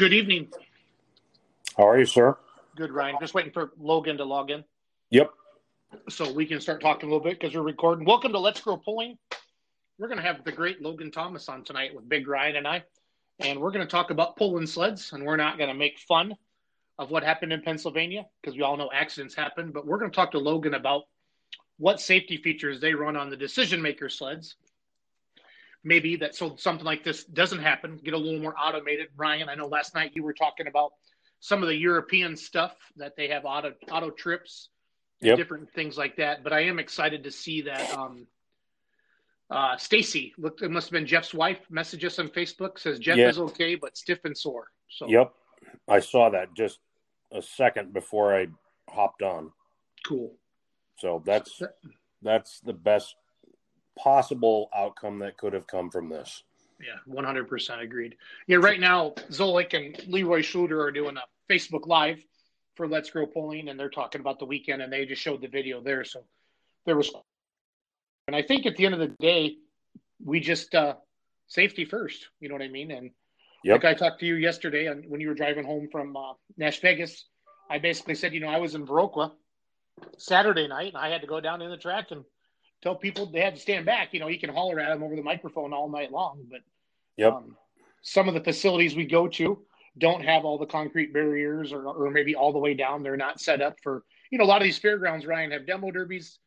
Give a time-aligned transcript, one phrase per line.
[0.00, 0.48] Good evening.
[1.76, 2.38] How are you, sir?
[2.74, 3.16] Good, Ryan.
[3.20, 4.64] Just waiting for Logan to log in
[5.10, 5.30] Yep.
[6.08, 8.06] so we can start talking a little bit because we're recording.
[8.06, 9.18] Welcome to Let's Grow Pulling.
[9.98, 12.82] We're going to have the great Logan Thomas on tonight with Big Ryan and I,
[13.40, 15.12] and we're going to talk about pulling sleds.
[15.12, 16.34] And we're not going to make fun
[16.98, 20.16] of what happened in Pennsylvania because we all know accidents happen, but we're going to
[20.16, 21.02] talk to Logan about
[21.76, 24.56] what safety features they run on the decision maker sleds.
[25.82, 29.08] Maybe that so something like this doesn't happen, get a little more automated.
[29.16, 30.92] Ryan, I know last night you were talking about
[31.40, 34.68] some of the European stuff that they have auto auto trips,
[35.22, 35.36] Yep.
[35.36, 36.42] different things like that.
[36.44, 37.90] But I am excited to see that.
[37.90, 38.26] Um,
[39.50, 41.58] uh, Stacy, look, it must have been Jeff's wife.
[41.70, 43.28] Message us on Facebook says Jeff Yeah.
[43.30, 44.70] is okay, but stiff and sore.
[44.88, 45.34] So Yep.
[45.88, 46.78] I saw that just
[47.32, 48.48] a second before I
[48.88, 49.52] hopped on.
[50.06, 50.36] cool.
[50.98, 51.62] So that's
[52.22, 53.16] that's the best
[54.02, 56.42] possible outcome that could have come from this.
[56.80, 58.16] Yeah, one hundred percent agreed.
[58.46, 62.22] Yeah, right now Zolik and Leroy Schluter are doing a Facebook Live
[62.74, 65.48] for Let's Grow Pulling, and they're talking about the weekend, and they just showed the
[65.48, 66.04] video there.
[66.04, 66.24] So
[66.86, 67.12] there was,
[68.26, 69.56] and I think at the end of the day,
[70.24, 70.94] we just uh,
[71.48, 72.28] safety first.
[72.40, 72.90] You know what I mean?
[72.90, 73.10] And
[73.62, 73.82] Yep.
[73.82, 76.80] like I talked to you yesterday, and when you were driving home from uh, Nash
[76.80, 77.26] Vegas,
[77.68, 79.32] I basically said, you know, I was in Viroqua
[80.16, 82.24] Saturday night, and I had to go down in the track and
[82.82, 84.12] tell people they had to stand back.
[84.12, 86.60] You know, you can holler at them over the microphone all night long, but
[87.16, 87.32] Yep.
[87.34, 87.56] um,
[88.02, 89.64] some of the facilities we go to
[89.98, 93.02] don't have all the concrete barriers, or, or maybe all the way down.
[93.02, 95.26] They're not set up for you know a lot of these fairgrounds.
[95.26, 96.38] Ryan have demo derbies,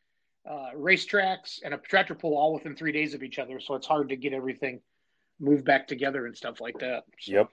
[0.48, 3.60] uh, racetracks, and a tractor pull all within three days of each other.
[3.60, 4.80] So it's hard to get everything
[5.38, 7.04] moved back together and stuff like that.
[7.20, 7.48] So Yep.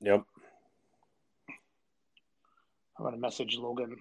[0.00, 0.24] Yep.
[2.98, 3.96] I'm gonna message Logan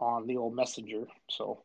[0.00, 1.06] on the old messenger.
[1.28, 1.62] So,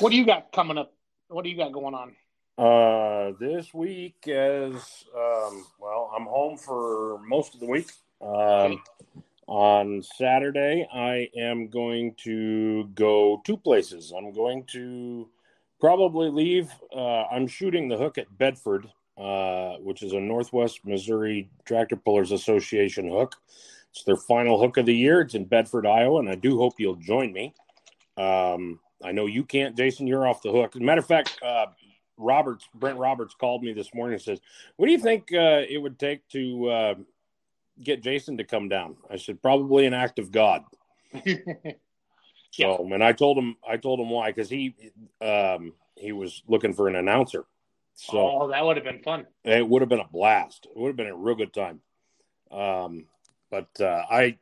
[0.00, 0.92] what do you got coming up?
[1.28, 2.14] What do you got going on?
[2.58, 7.90] Uh, this week is um, well, I'm home for most of the week.
[8.20, 8.82] Um,
[9.46, 14.12] on Saturday, I am going to go two places.
[14.16, 15.28] I'm going to
[15.80, 16.70] probably leave.
[16.94, 18.86] Uh, I'm shooting the hook at Bedford,
[19.16, 23.36] uh, which is a Northwest Missouri Tractor Pullers Association hook.
[23.90, 25.20] It's their final hook of the year.
[25.20, 27.54] It's in Bedford, Iowa, and I do hope you'll join me.
[28.16, 30.06] Um, I know you can't, Jason.
[30.06, 30.74] You're off the hook.
[30.74, 31.66] As a matter of fact, uh,
[32.16, 34.40] Roberts, Brent Roberts called me this morning and says,
[34.76, 36.94] What do you think uh, it would take to uh,
[37.82, 38.96] get Jason to come down?
[39.10, 40.64] I said, Probably an act of God.
[42.50, 44.74] So, and I told him, I told him why, because he,
[45.20, 47.44] um, he was looking for an announcer.
[47.94, 49.26] So oh, that would have been fun.
[49.44, 50.66] it would have been a blast.
[50.66, 51.80] It would have been a real good time.
[52.50, 53.06] Um,
[53.50, 54.38] but uh, I,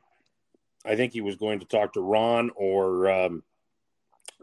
[0.85, 3.43] I think he was going to talk to Ron or um,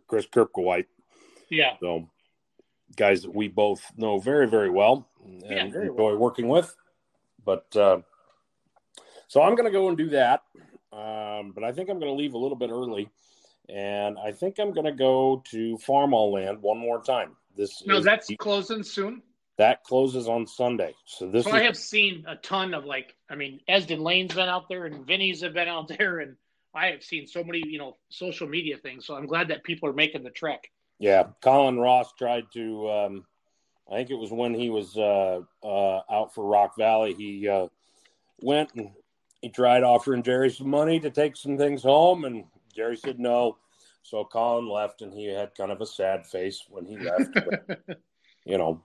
[0.07, 0.87] Chris Kirkwhite.
[1.51, 1.77] Yeah.
[1.81, 2.09] So,
[2.97, 6.75] guys that we both know very, very well and Yeah, very enjoy working with.
[7.45, 8.01] But uh,
[9.29, 10.43] so I'm going to go and do that.
[10.93, 13.11] Um, but I think I'm going to leave a little bit early,
[13.69, 17.37] and I think I'm going to go to Farmall Land one more time.
[17.57, 19.23] This No, is- that's closing soon.
[19.57, 20.95] That closes on Sunday.
[21.07, 24.35] So this So is I have seen a ton of like, I mean, Esden Lane's
[24.35, 26.37] been out there and Vinny's have been out there, and
[26.75, 29.07] I have seen so many, you know, social media things.
[29.07, 30.71] So I'm glad that people are making the trek.
[30.99, 32.91] Yeah, Colin Ross tried to.
[32.91, 33.25] Um,
[33.91, 37.15] I think it was when he was uh, uh, out for Rock Valley.
[37.15, 37.69] He uh,
[38.41, 38.91] went and
[39.43, 42.45] he tried offering Jerry some money to take some things home, and
[42.75, 43.59] Jerry said no.
[44.03, 47.35] So Colin left, and he had kind of a sad face when he left.
[47.35, 47.81] but,
[48.45, 48.83] you know,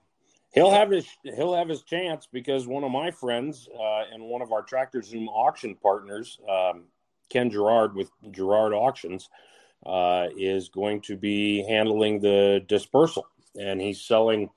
[0.52, 4.42] he'll have his he'll have his chance because one of my friends uh, and one
[4.42, 6.84] of our Tractor Zoom auction partners, um,
[7.28, 9.28] Ken Gerard with Gerard Auctions
[9.86, 13.26] uh, is going to be handling the dispersal,
[13.58, 14.50] and he's selling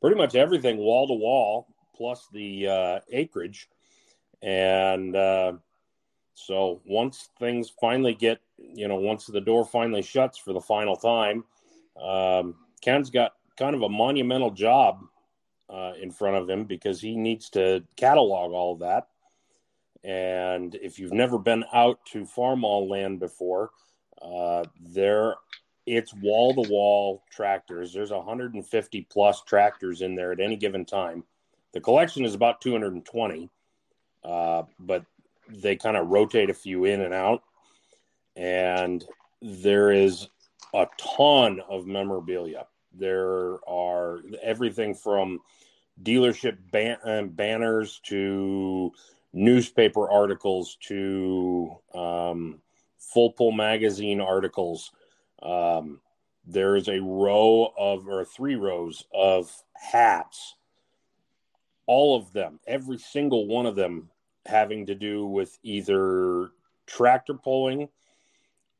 [0.00, 3.68] pretty much everything wall to wall plus the uh, acreage.
[4.42, 5.54] And uh,
[6.34, 10.96] so once things finally get, you know, once the door finally shuts for the final
[10.96, 11.44] time,
[12.00, 15.00] um, Ken's got kind of a monumental job
[15.68, 19.08] uh, in front of him because he needs to catalog all that.
[20.04, 23.70] And if you've never been out to Farmall Land before,
[24.22, 25.34] uh, there
[25.86, 27.92] it's wall to wall tractors.
[27.92, 31.22] There's 150 plus tractors in there at any given time.
[31.72, 33.48] The collection is about 220,
[34.24, 35.04] uh, but
[35.48, 37.42] they kind of rotate a few in and out.
[38.34, 39.04] And
[39.40, 40.28] there is
[40.74, 42.66] a ton of memorabilia.
[42.98, 45.40] There are everything from
[46.02, 48.92] dealership ban- uh, banners to
[49.32, 52.60] newspaper articles to um,
[52.98, 54.92] full pull magazine articles.
[55.42, 56.00] Um,
[56.46, 60.54] there is a row of or three rows of hats
[61.86, 64.10] all of them, every single one of them
[64.44, 66.50] having to do with either
[66.86, 67.88] tractor pulling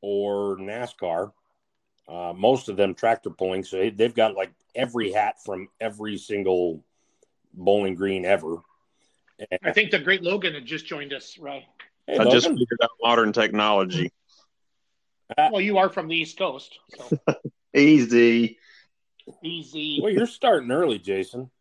[0.01, 1.31] or NASCAR.
[2.07, 6.83] Uh, most of them tractor pulling, so they've got like every hat from every single
[7.53, 8.61] Bowling Green ever.
[9.39, 11.63] And I think the great Logan had just joined us, right?
[12.07, 12.31] Hey, I Logan.
[12.31, 14.11] just figured out modern technology.
[15.37, 16.79] Uh, well, you are from the East Coast.
[16.95, 17.19] So.
[17.75, 18.57] Easy.
[19.43, 19.99] Easy.
[20.01, 21.51] Well, you're starting early, Jason.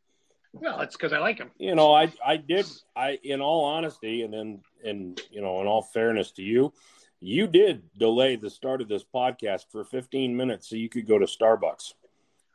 [0.53, 1.51] Well, it's because I like him.
[1.59, 5.67] You know, I I did I in all honesty, and then and you know, in
[5.67, 6.73] all fairness to you,
[7.21, 11.19] you did delay the start of this podcast for 15 minutes so you could go
[11.19, 11.95] to Starbucks.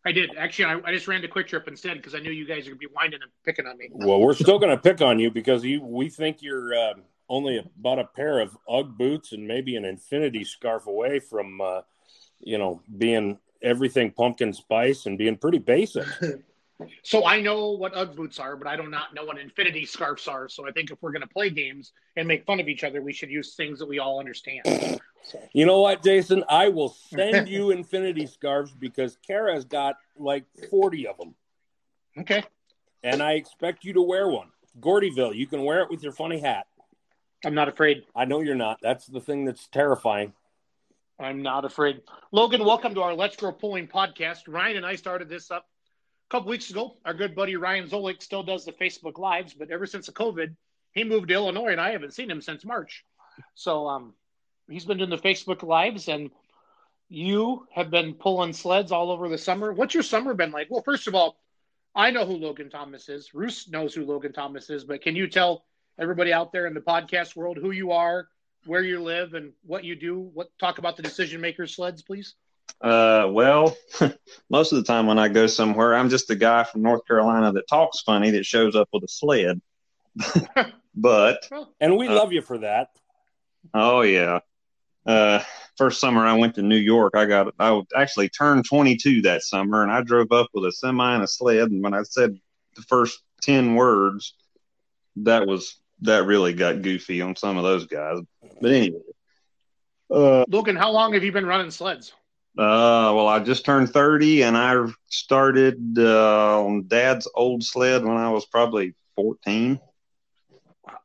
[0.06, 0.66] I did actually.
[0.66, 2.88] I, I just ran to QuikTrip instead because I knew you guys are gonna be
[2.88, 3.90] whining and picking on me.
[3.92, 6.94] Well, we're still gonna pick on you because you we think you're uh,
[7.30, 11.81] only about a pair of UGG boots and maybe an infinity scarf away from, uh,
[12.40, 16.06] you know, being everything pumpkin spice and being pretty basic.
[17.04, 20.28] So I know what UGG boots are, but I do not know what infinity scarves
[20.28, 20.48] are.
[20.50, 23.01] So I think if we're going to play games and make fun of each other,
[23.01, 25.00] we should use things that we all understand.
[25.54, 26.44] You know what, Jason?
[26.50, 31.36] I will send you infinity scarves because Kara's got like 40 of them.
[32.18, 32.44] Okay.
[33.04, 34.48] And I expect you to wear one.
[34.80, 36.66] Gordyville, you can wear it with your funny hat.
[37.45, 38.04] I'm not afraid.
[38.16, 38.80] I know you're not.
[38.81, 40.33] That's the thing that's terrifying.
[41.19, 42.01] I'm not afraid.
[42.31, 44.39] Logan, welcome to our Let's Grow Pulling podcast.
[44.48, 45.68] Ryan and I started this up
[46.31, 49.86] couple weeks ago, our good buddy Ryan Zolik still does the Facebook Lives, but ever
[49.86, 50.56] since the COVID,
[50.94, 53.04] he moved to Illinois, and I haven't seen him since March.
[53.54, 54.13] So um,
[54.69, 56.31] he's been doing the Facebook Lives, and
[57.10, 59.74] you have been pulling sleds all over the summer.
[59.74, 60.68] What's your summer been like?
[60.69, 61.36] Well, first of all,
[61.94, 63.33] I know who Logan Thomas is.
[63.33, 65.66] Roos knows who Logan Thomas is, but can you tell
[66.00, 68.30] everybody out there in the podcast world who you are,
[68.66, 70.18] where you live, and what you do?
[70.33, 72.36] What talk about the decision makers sleds, please?
[72.81, 73.78] Uh, well,
[74.50, 77.51] most of the time when I go somewhere, I'm just a guy from North Carolina
[77.54, 79.62] that talks funny that shows up with a sled.
[80.95, 81.48] but
[81.80, 82.89] and we uh, love you for that.
[83.74, 84.39] Oh yeah.
[85.06, 85.42] Uh,
[85.78, 89.83] first summer I went to New York, I got I actually turned 22 that summer,
[89.83, 91.69] and I drove up with a semi and a sled.
[91.72, 92.38] And when I said
[92.75, 94.36] the first 10 words,
[95.18, 98.19] that was that really got goofy on some of those guys.
[98.60, 99.00] But anyway.
[100.10, 102.13] Uh, Logan, how long have you been running sleds?
[102.57, 108.18] Uh, well, I just turned 30 and I started uh, on dad's old sled when
[108.18, 109.80] I was probably 14.
[110.83, 111.00] Wow.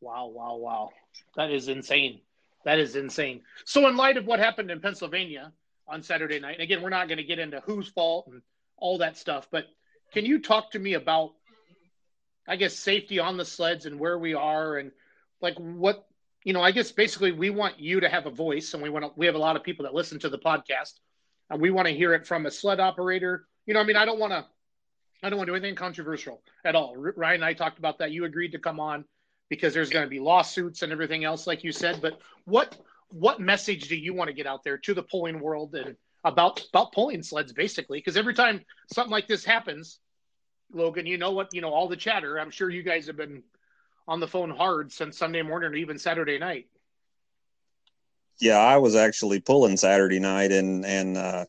[0.00, 0.90] Wow, wow, wow.
[1.36, 2.20] That is insane.
[2.64, 3.42] That is insane.
[3.64, 5.52] So, in light of what happened in Pennsylvania
[5.86, 8.42] on Saturday night, and again, we're not going to get into whose fault and
[8.76, 9.66] all that stuff, but
[10.12, 11.32] can you talk to me about,
[12.48, 14.90] I guess, safety on the sleds and where we are and
[15.40, 16.04] like what
[16.44, 19.04] you know, I guess basically we want you to have a voice, and we want
[19.04, 20.94] to, we have a lot of people that listen to the podcast,
[21.50, 23.46] and we want to hear it from a sled operator.
[23.66, 24.46] You know, I mean, I don't want to,
[25.22, 26.96] I don't want to do anything controversial at all.
[26.96, 28.10] Ryan and I talked about that.
[28.10, 29.04] You agreed to come on
[29.50, 32.00] because there's going to be lawsuits and everything else, like you said.
[32.00, 32.76] But what
[33.10, 36.64] what message do you want to get out there to the pulling world and about
[36.70, 37.98] about pulling sleds, basically?
[37.98, 39.98] Because every time something like this happens,
[40.72, 42.38] Logan, you know what, you know all the chatter.
[42.38, 43.42] I'm sure you guys have been
[44.10, 46.66] on the phone hard since Sunday morning or even Saturday night.
[48.40, 51.44] Yeah, I was actually pulling Saturday night, and and uh,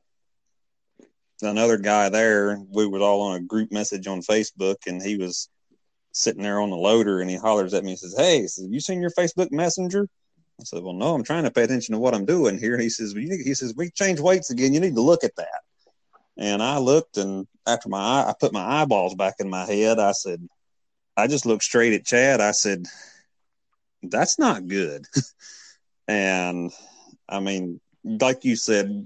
[1.41, 2.59] another guy there.
[2.69, 5.49] We was all on a group message on Facebook, and he was
[6.11, 8.79] sitting there on the loader, and he hollers at me and says, "Hey, says, you
[8.79, 10.07] seen your Facebook Messenger?"
[10.59, 12.89] I said, "Well, no, I'm trying to pay attention to what I'm doing here." He
[12.89, 14.73] says, well, "He says we change weights again.
[14.73, 15.61] You need to look at that."
[16.37, 20.11] And I looked, and after my I put my eyeballs back in my head, I
[20.11, 20.47] said,
[21.17, 22.41] I just looked straight at Chad.
[22.41, 22.85] I said,
[24.03, 25.05] "That's not good."
[26.07, 26.71] and
[27.27, 29.05] I mean, like you said,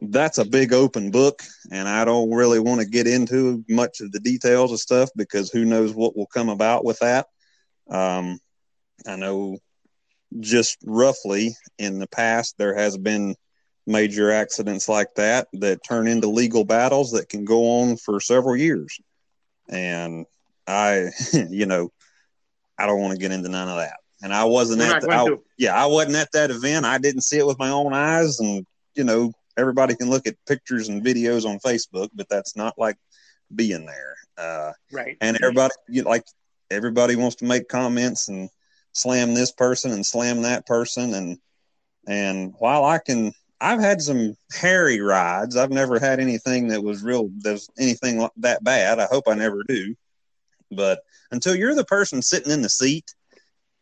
[0.00, 4.12] that's a big open book, and I don't really want to get into much of
[4.12, 7.26] the details of stuff because who knows what will come about with that.
[7.88, 8.38] Um,
[9.06, 9.58] I know
[10.40, 13.34] just roughly in the past there has been
[13.86, 18.56] major accidents like that that turn into legal battles that can go on for several
[18.56, 18.98] years.
[19.68, 20.26] And
[20.66, 21.10] I,
[21.50, 21.90] you know,
[22.78, 23.98] I don't want to get into none of that.
[24.22, 26.86] And I wasn't We're at, the, I, yeah, I wasn't at that event.
[26.86, 28.40] I didn't see it with my own eyes.
[28.40, 32.74] And, you know, everybody can look at pictures and videos on Facebook, but that's not
[32.78, 32.96] like
[33.54, 34.16] being there.
[34.38, 35.16] Uh, right.
[35.20, 36.24] And everybody, you like,
[36.70, 38.48] everybody wants to make comments and
[38.92, 41.14] slam this person and slam that person.
[41.14, 41.38] And,
[42.06, 45.56] and while I can, I've had some hairy rides.
[45.56, 48.98] I've never had anything that was real, there's anything that bad.
[48.98, 49.94] I hope I never do.
[50.70, 53.14] But until you're the person sitting in the seat,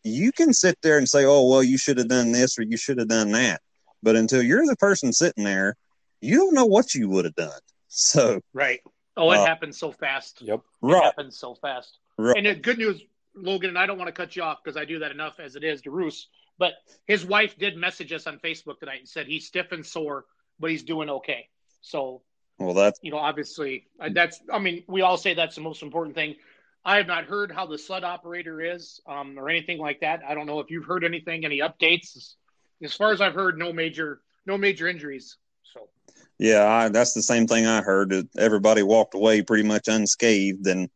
[0.03, 2.77] you can sit there and say, oh, well, you should have done this or you
[2.77, 3.61] should have done that.
[4.03, 5.77] But until you're the person sitting there,
[6.21, 7.51] you don't know what you would have done.
[7.97, 8.81] So, right.
[9.17, 10.43] Oh, it Uh, happens so fast.
[10.43, 10.59] Yep.
[10.59, 11.05] It Right.
[11.05, 11.97] happens so fast.
[12.19, 12.37] Right.
[12.37, 13.01] And the good news,
[13.37, 15.55] Logan, and I don't want to cut you off because I do that enough as
[15.55, 16.27] it is to Roos,
[16.59, 16.73] but
[17.07, 20.25] his wife did message us on Facebook tonight and said he's stiff and sore,
[20.59, 21.49] but he's doing okay.
[21.83, 22.23] So,
[22.59, 25.83] Well, that's you know, obviously, uh, that's, I mean, we all say that's the most
[25.83, 26.35] important thing.
[26.85, 30.21] I have not heard how the sled operator is um, or anything like that.
[30.27, 32.35] I don't know if you've heard anything, any updates.
[32.83, 35.39] As, far as I've heard, no major, no major injuries.
[35.73, 35.89] So,
[36.39, 38.29] yeah, I, that's the same thing I heard.
[38.37, 40.91] Everybody walked away pretty much unscathed, and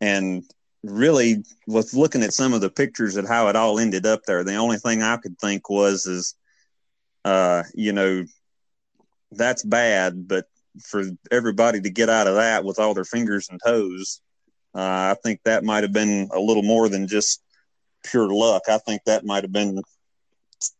[0.00, 0.44] and
[0.84, 4.44] really with looking at some of the pictures of how it all ended up there,
[4.44, 6.34] the only thing I could think was is,
[7.24, 8.24] uh, you know,
[9.32, 10.46] that's bad, but
[10.80, 14.20] for everybody to get out of that with all their fingers and toes,
[14.74, 17.42] uh, I think that might have been a little more than just
[18.04, 18.62] pure luck.
[18.68, 19.82] I think that might have been,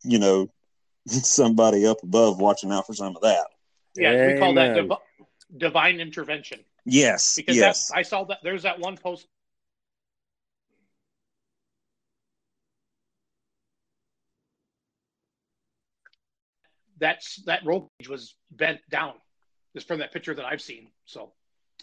[0.02, 0.48] you know,
[1.06, 3.46] somebody up above watching out for some of that.
[3.96, 4.90] yeah, we call that div-
[5.56, 6.60] divine intervention.
[6.84, 9.26] Yes, because yes, that's I saw that there's that one post.
[16.98, 19.14] That's that rope cage was bent down,
[19.74, 20.88] just from that picture that I've seen.
[21.04, 21.32] So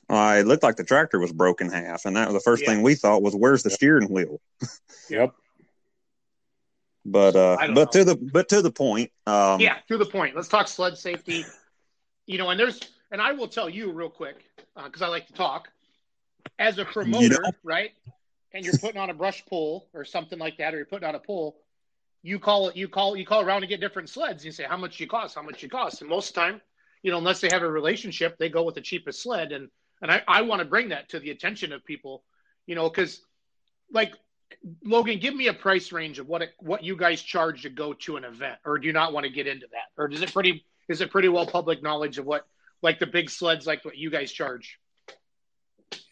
[0.09, 2.69] uh, it looked like the tractor was broken half, and that was the first Yeah.
[2.69, 4.39] thing we thought was, "Where's the steering wheel?"
[5.09, 5.33] Yep.
[7.05, 7.85] But uh, but know.
[7.85, 10.35] to the but to the point, um, yeah, to the point.
[10.35, 11.45] Let's talk sled safety.
[12.25, 12.79] You know, and there's
[13.11, 14.43] and I will tell you real quick
[14.75, 15.69] because I like to talk.
[16.57, 17.91] As a promoter, right?
[18.53, 21.15] And you're putting on a brush pull or something like that, or you're putting on
[21.15, 21.57] a pull.
[22.21, 22.75] You call it.
[22.75, 23.15] You call.
[23.15, 24.43] You call around to get different sleds.
[24.43, 25.35] You say how much you cost.
[25.35, 26.01] How much you cost.
[26.01, 26.61] And most of the time,
[27.01, 29.51] you know, unless they have a relationship, they go with the cheapest sled.
[29.53, 29.69] And
[30.01, 32.23] and I, I want to bring that to the attention of people,
[32.65, 33.21] you know, because
[33.91, 34.13] like
[34.83, 37.93] Logan, give me a price range of what it, what you guys charge to go
[37.93, 40.33] to an event, or do you not want to get into that, or is it
[40.33, 42.47] pretty is it pretty well public knowledge of what
[42.81, 44.79] like the big sleds like what you guys charge?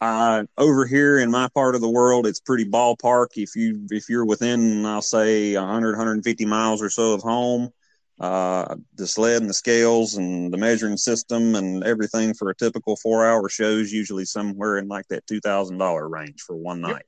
[0.00, 3.28] uh, over here in my part of the world, it's pretty ballpark.
[3.36, 7.72] If you if you're within, I'll say 100, 150 miles or so of home,
[8.20, 12.96] uh, the sled and the scales and the measuring system and everything for a typical
[12.96, 16.80] four hour show is usually somewhere in like that two thousand dollar range for one
[16.80, 16.90] Yep.
[16.90, 17.06] night.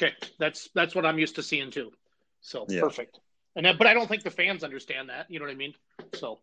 [0.00, 1.90] Okay, that's that's what I'm used to seeing too.
[2.40, 2.80] So Yeah.
[2.80, 3.18] perfect.
[3.56, 5.26] And then, but I don't think the fans understand that.
[5.28, 5.74] You know what I mean?
[6.14, 6.38] So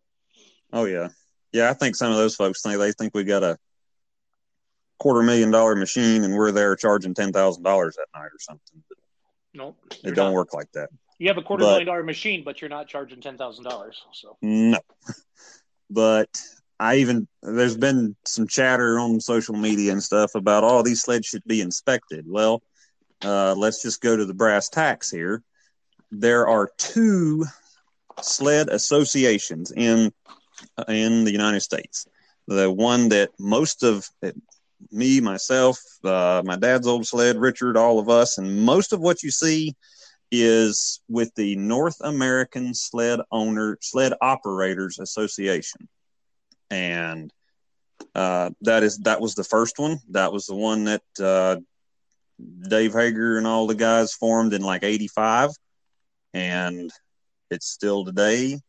[0.74, 1.08] Oh yeah,
[1.54, 1.70] yeah.
[1.70, 3.58] I think some of those folks think they think we got a
[5.00, 8.84] quarter million dollar machine and we're there charging ten thousand dollars that night or something.
[9.54, 10.34] no, It you're don't not.
[10.34, 10.90] work like that.
[11.20, 14.02] You have a quarter but- million dollar machine, but you're not charging ten thousand dollars.
[14.14, 14.80] So No.
[15.90, 16.30] But
[16.80, 21.26] I even there's been some chatter on social media and stuff about all these sleds
[21.26, 22.26] should be inspected.
[22.28, 22.62] Well,
[23.24, 25.42] uh, let's just go to the brass tacks here.
[26.12, 27.46] There are two
[28.22, 30.12] sled associations in
[30.88, 32.06] in the United States.
[32.48, 34.08] The one that most of
[34.92, 39.24] me, myself, uh, my dad's old sled, Richard, all of us, and most of what
[39.24, 39.76] you see
[40.32, 45.88] is with the North American Sled Owner Sled Operators Association,
[46.70, 47.32] and
[48.14, 50.00] uh, that is that was the first one.
[50.10, 51.58] That was the one that uh,
[52.70, 55.52] Dave Hager and all the guys formed in like '85,
[56.34, 56.92] and
[57.50, 58.60] it's still today.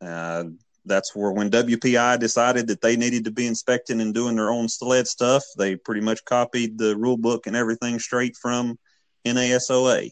[0.00, 0.44] Uh,
[0.84, 4.68] that's where when WPI decided that they needed to be inspecting and doing their own
[4.68, 8.76] sled stuff, they pretty much copied the rule book and everything straight from
[9.24, 10.10] NASOA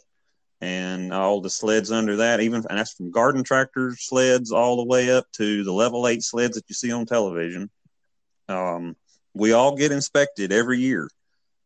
[0.61, 4.85] and all the sleds under that, even and that's from garden tractor sleds all the
[4.85, 7.71] way up to the level eight sleds that you see on television.
[8.49, 8.97] Um,
[9.33, 11.09] we all get inspected every year.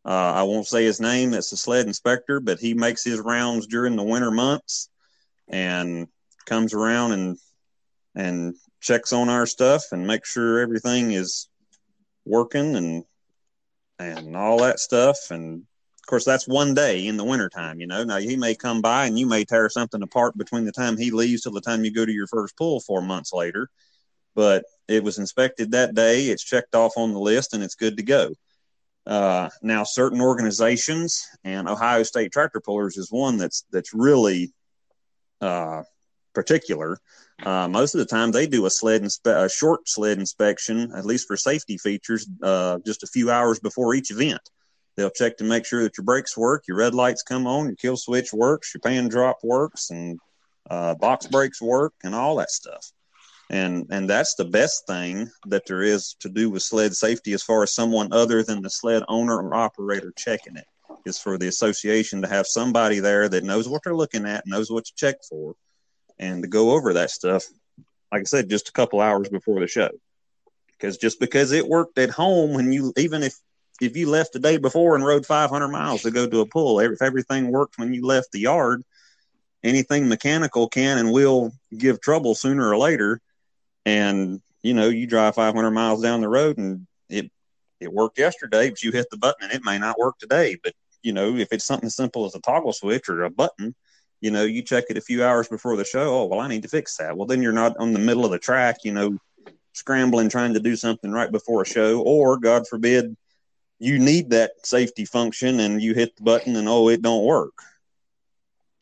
[0.05, 1.31] Uh, I won't say his name.
[1.31, 4.89] That's the sled inspector, but he makes his rounds during the winter months
[5.47, 6.07] and
[6.45, 7.37] comes around and
[8.13, 11.49] and checks on our stuff and makes sure everything is
[12.23, 13.03] working and
[13.99, 15.63] and all that stuff and
[16.05, 18.03] of course that's one day in the wintertime you know?
[18.03, 21.09] Now he may come by and you may tear something apart between the time he
[21.09, 23.69] leaves till the time you go to your first pull four months later.
[24.35, 27.97] But it was inspected that day it's checked off on the list and it's good
[27.97, 28.35] to go.
[29.07, 34.53] Uh, now certain organizations and ohio state tractor pullers is one that's that's really
[35.41, 35.81] uh,
[36.35, 36.99] particular.
[37.43, 41.03] Uh, most of the time they do a sled inspe- a short sled inspection at
[41.03, 44.51] least for safety features uh, just a few hours before each event
[44.95, 47.75] They'll check to make sure that your brakes work, your red lights come on, your
[47.75, 50.19] kill switch works, your pan drop works, and
[50.69, 52.91] uh, box brakes work, and all that stuff.
[53.49, 57.43] And and that's the best thing that there is to do with sled safety, as
[57.43, 60.65] far as someone other than the sled owner or operator checking it,
[61.05, 64.71] is for the association to have somebody there that knows what they're looking at, knows
[64.71, 65.53] what to check for,
[66.17, 67.43] and to go over that stuff.
[68.11, 69.91] Like I said, just a couple hours before the show,
[70.71, 73.35] because just because it worked at home, when you even if
[73.81, 76.79] if you left the day before and rode 500 miles to go to a pull,
[76.79, 78.83] if everything worked when you left the yard,
[79.63, 83.19] anything mechanical can and will give trouble sooner or later.
[83.85, 87.31] And you know, you drive 500 miles down the road and it
[87.79, 90.57] it worked yesterday, but you hit the button and it may not work today.
[90.63, 93.75] But you know, if it's something as simple as a toggle switch or a button,
[94.21, 96.15] you know, you check it a few hours before the show.
[96.15, 97.15] Oh, well, I need to fix that.
[97.15, 99.17] Well, then you're not on the middle of the track, you know,
[99.73, 103.15] scrambling trying to do something right before a show, or God forbid,
[103.79, 107.53] you need that safety function and you hit the button and oh, it don't work.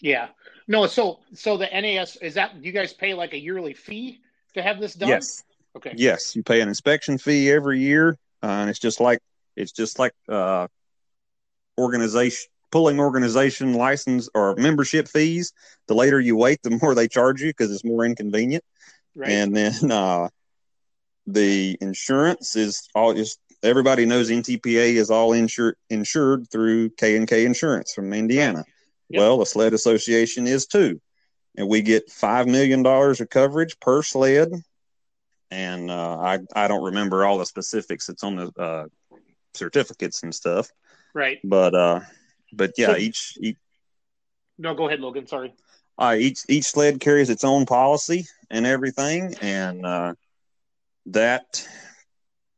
[0.02, 0.28] Yeah.
[0.68, 4.22] No, so so the NAS is that you guys pay like a yearly fee
[4.54, 5.10] to have this done?
[5.10, 5.44] Yes.
[5.76, 5.94] Okay.
[5.96, 9.20] Yes, you pay an inspection fee every year, uh, and it's just like
[9.56, 10.68] it's just like uh,
[11.78, 15.54] organization pulling organization license or membership fees.
[15.88, 18.64] The later you wait, the more they charge you because it's more inconvenient.
[19.16, 19.30] Right.
[19.30, 20.30] And then uh,
[21.28, 27.27] the insurance is all just everybody knows NTPA is all insured insured through K and
[27.27, 28.63] K Insurance from Indiana.
[29.10, 29.20] Yep.
[29.20, 31.00] Well, the sled association is too,
[31.58, 34.51] and we get five million dollars of coverage per sled.
[35.51, 38.10] And uh, I I don't remember all the specifics.
[38.10, 38.86] It's on the uh,
[39.53, 40.70] certificates and stuff.
[41.13, 41.39] Right.
[41.43, 42.00] But uh,
[42.51, 43.58] but yeah, so, each, each
[44.58, 45.27] no, go ahead, Logan.
[45.27, 45.53] Sorry.
[45.98, 50.13] Uh, each each sled carries its own policy and everything, and uh,
[51.08, 51.67] that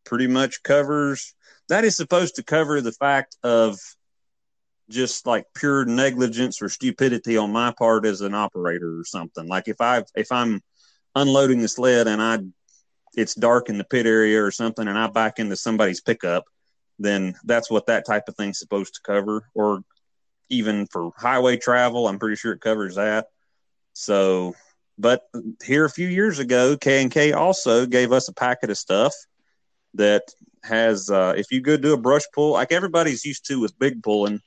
[0.05, 1.35] pretty much covers.
[1.69, 3.77] That is supposed to cover the fact of
[4.89, 9.47] just like pure negligence or stupidity on my part as an operator or something.
[9.47, 10.61] Like if I if I'm
[11.15, 12.39] unloading the sled and I
[13.15, 16.45] it's dark in the pit area or something and I back into somebody's pickup,
[16.99, 19.49] then that's what that type of thing's supposed to cover.
[19.53, 19.81] Or
[20.49, 23.27] even for highway travel, I'm pretty sure it covers that.
[23.93, 24.53] So,
[24.97, 25.21] but
[25.63, 29.13] here a few years ago, K and K also gave us a packet of stuff
[29.95, 30.23] that
[30.63, 34.01] has uh, if you go do a brush pull, like everybody's used to with big
[34.03, 34.39] pulling,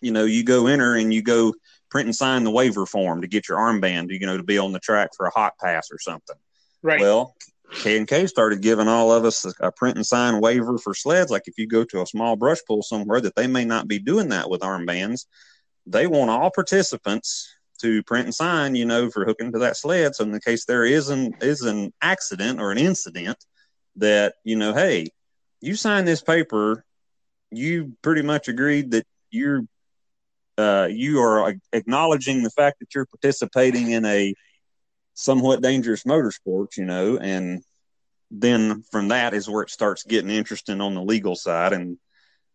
[0.00, 1.54] you know, you go enter and you go
[1.90, 4.72] print and sign the waiver form to get your armband, you know, to be on
[4.72, 6.36] the track for a hot pass or something.
[6.82, 7.00] Right.
[7.00, 7.34] Well,
[7.72, 10.94] K and K started giving all of us a, a, print and sign waiver for
[10.94, 11.30] sleds.
[11.30, 13.98] Like if you go to a small brush pull somewhere that they may not be
[13.98, 15.26] doing that with armbands,
[15.86, 20.14] they want all participants to print and sign, you know, for hooking to that sled.
[20.14, 23.38] So in the case there is an is an accident or an incident
[23.96, 25.08] that, you know, hey,
[25.60, 26.84] you sign this paper,
[27.50, 29.62] you pretty much agreed that you're
[30.56, 34.34] uh, you are acknowledging the fact that you're participating in a
[35.14, 37.62] somewhat dangerous motorsports, you know, and
[38.30, 41.72] then from that is where it starts getting interesting on the legal side.
[41.72, 41.98] And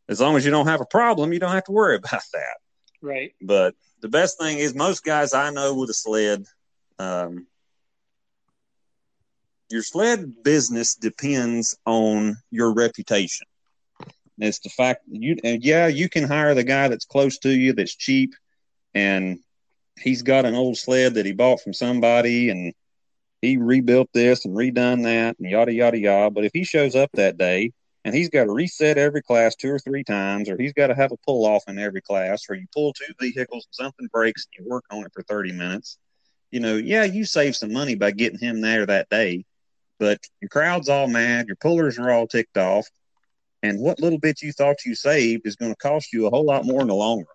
[0.07, 2.57] as long as you don't have a problem, you don't have to worry about that.
[3.01, 3.33] Right.
[3.41, 6.45] But the best thing is most guys I know with a sled,
[6.97, 7.47] um,
[9.69, 13.47] your sled business depends on your reputation.
[14.39, 17.95] It's the fact you, yeah, you can hire the guy that's close to you, that's
[17.95, 18.33] cheap,
[18.93, 19.39] and
[19.99, 22.73] he's got an old sled that he bought from somebody, and
[23.41, 26.31] he rebuilt this and redone that, and yada yada yada.
[26.31, 27.71] But if he shows up that day
[28.05, 30.95] and he's got to reset every class two or three times, or he's got to
[30.95, 34.45] have a pull off in every class, or you pull two vehicles and something breaks
[34.45, 35.97] and you work on it for 30 minutes,
[36.51, 39.45] you know, yeah, you save some money by getting him there that day,
[39.99, 42.87] but your crowd's all mad, your pullers are all ticked off,
[43.61, 46.45] and what little bit you thought you saved is going to cost you a whole
[46.45, 47.25] lot more in the long run.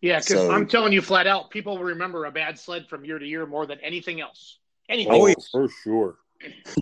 [0.00, 3.18] Yeah, because so, I'm telling you flat out, people remember a bad sled from year
[3.18, 4.58] to year more than anything else.
[4.88, 5.12] Anything.
[5.12, 5.48] Oh, else.
[5.50, 6.16] for sure.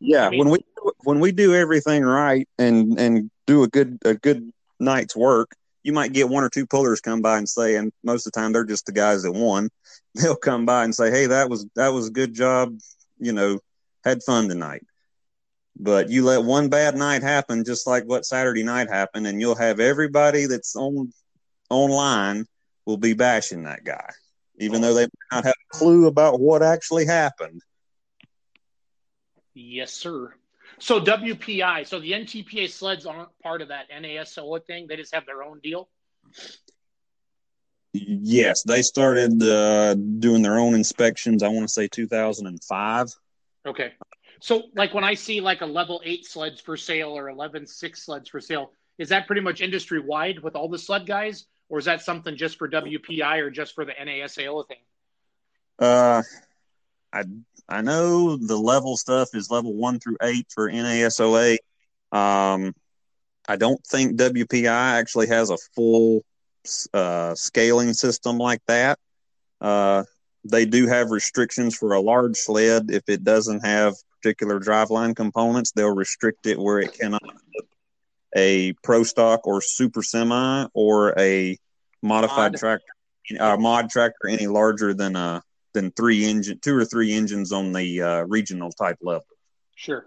[0.00, 0.58] Yeah, I mean, when we
[1.04, 5.52] when we do everything right and and do a good a good night's work,
[5.84, 8.40] you might get one or two pullers come by and say, and most of the
[8.40, 9.68] time they're just the guys that won.
[10.14, 12.78] They'll come by and say, "Hey, that was that was a good job.
[13.18, 13.60] You know,
[14.04, 14.82] had fun tonight."
[15.78, 19.54] But you let one bad night happen, just like what Saturday night happened, and you'll
[19.54, 21.12] have everybody that's on
[21.70, 22.46] online
[22.84, 24.10] will be bashing that guy,
[24.58, 27.62] even though they might not have a clue about what actually happened.
[29.54, 30.34] Yes, sir.
[30.78, 34.86] So WPI, so the NTPA sleds aren't part of that NASOA thing.
[34.88, 35.88] They just have their own deal.
[37.92, 41.42] Yes, they started uh, doing their own inspections.
[41.42, 43.08] I want to say 2005.
[43.66, 43.92] Okay,
[44.40, 48.04] so like when I see like a level eight sleds for sale or 11 six
[48.04, 51.78] sleds for sale, is that pretty much industry wide with all the sled guys, or
[51.78, 54.78] is that something just for WPI or just for the NASOA thing?
[55.78, 56.22] Uh,
[57.12, 57.24] I
[57.68, 61.58] I know the level stuff is level one through eight for NASOA.
[62.10, 62.74] Um,
[63.48, 66.24] I don't think WPI actually has a full
[66.92, 68.98] uh, scaling system like that.
[69.60, 70.04] Uh,
[70.44, 72.90] they do have restrictions for a large sled.
[72.90, 77.22] If it doesn't have particular driveline components, they'll restrict it where it cannot
[78.34, 81.58] a pro stock or super semi or a
[82.02, 82.58] modified Mod.
[82.58, 82.92] tractor,
[83.38, 85.40] a mod tractor any larger than uh
[85.74, 89.24] than three engine, two or three engines on the uh, regional type level.
[89.74, 90.06] Sure.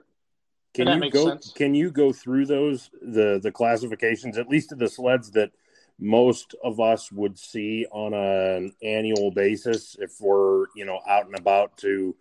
[0.75, 1.29] Can that you go?
[1.29, 1.51] sense.
[1.55, 5.51] Can you go through those the the classifications at least of the sleds that
[5.99, 11.37] most of us would see on an annual basis if we're you know out and
[11.37, 12.15] about to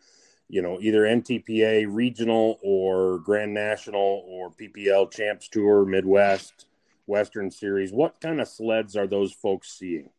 [0.49, 6.67] you know either NTPA regional or Grand National or PPL Champs Tour Midwest
[7.07, 7.93] Western Series.
[7.93, 10.11] What kind of sleds are those folks seeing?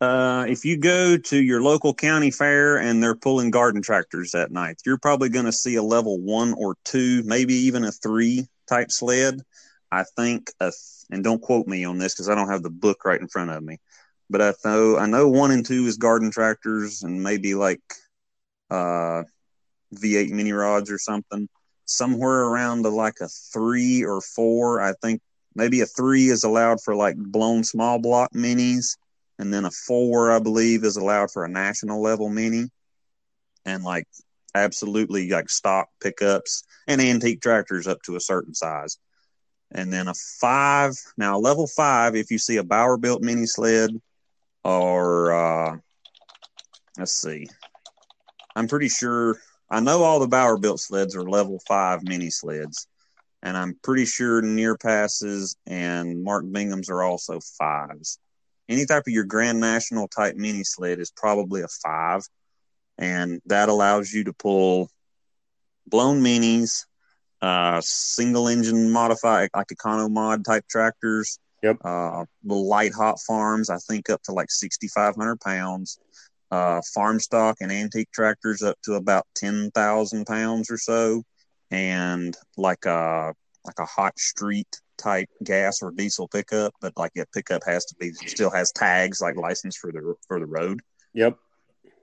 [0.00, 4.50] Uh, if you go to your local county fair and they're pulling garden tractors that
[4.50, 8.48] night, you're probably going to see a level one or two, maybe even a three
[8.66, 9.42] type sled.
[9.92, 10.72] I think, a,
[11.10, 13.50] and don't quote me on this because I don't have the book right in front
[13.50, 13.78] of me,
[14.28, 17.82] but I know I know one and two is garden tractors and maybe like
[18.70, 19.22] uh,
[19.94, 21.48] V8 mini rods or something.
[21.86, 25.20] Somewhere around the like a three or four, I think
[25.54, 28.96] maybe a three is allowed for like blown small block minis
[29.40, 32.68] and then a four, I believe, is allowed for a national level mini,
[33.64, 34.06] and like
[34.54, 38.98] absolutely like stock pickups and antique tractors up to a certain size.
[39.72, 40.94] And then a five.
[41.16, 43.90] Now, level five, if you see a Bauer built mini sled,
[44.64, 45.76] or uh,
[46.98, 47.48] let's see,
[48.56, 49.38] I'm pretty sure
[49.70, 52.88] I know all the Bauer built sleds are level five mini sleds,
[53.42, 58.18] and I'm pretty sure Near Passes and Mark Bingham's are also fives.
[58.68, 62.22] Any type of your Grand National type mini sled is probably a five,
[62.98, 64.90] and that allows you to pull
[65.86, 66.86] blown minis,
[67.42, 71.38] uh, single engine modified like Econo mod type tractors.
[71.62, 71.76] Yep.
[71.84, 75.98] Uh, the light hot farms, I think up to like 6,500 pounds.
[76.50, 81.22] Uh, farm stock and antique tractors up to about 10,000 pounds or so.
[81.70, 83.32] And like a,
[83.64, 87.94] like a hot street type gas or diesel pickup, but like a pickup has to
[87.96, 90.80] be still has tags like license for the for the road.
[91.14, 91.36] Yep.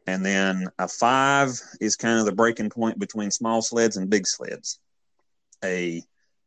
[0.07, 4.25] And then a five is kind of the breaking point between small sleds and big
[4.25, 4.79] sleds.
[5.63, 6.03] A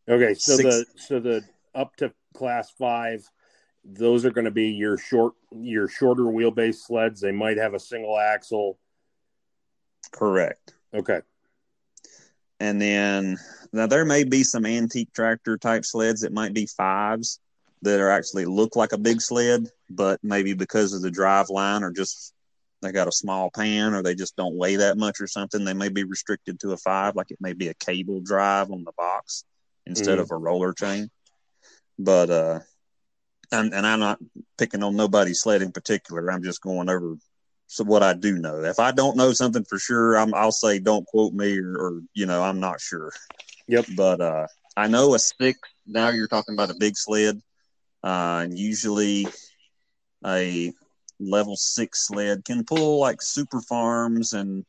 [0.08, 1.42] Okay, so Six- the so the
[1.74, 3.28] up to class five,
[3.84, 7.20] those are going to be your short your shorter wheelbase sleds.
[7.20, 8.78] They might have a single axle.
[10.12, 10.74] correct.
[10.92, 11.20] Okay.
[12.58, 13.38] And then
[13.72, 17.40] now there may be some antique tractor type sleds that might be fives
[17.82, 21.82] that are actually look like a big sled, but maybe because of the drive line
[21.82, 22.34] or just
[22.82, 25.74] they got a small pan or they just don't weigh that much or something, they
[25.74, 28.92] may be restricted to a five, like it may be a cable drive on the
[28.96, 29.44] box
[29.86, 30.22] instead Mhm.
[30.22, 31.10] of a roller chain.
[31.98, 32.60] But uh
[33.52, 34.20] and, and I'm not
[34.58, 36.30] picking on nobody's sled in particular.
[36.30, 37.16] I'm just going over
[37.66, 38.62] so what I do know.
[38.64, 42.00] If I don't know something for sure, I'm, I'll say don't quote me or, or
[42.14, 43.12] you know I'm not sure.
[43.68, 43.86] Yep.
[43.96, 45.58] But uh, I know a six.
[45.86, 47.40] Now you're talking about a big sled,
[48.02, 49.28] uh, and usually
[50.24, 50.72] a
[51.20, 54.64] level six sled can pull like super farms and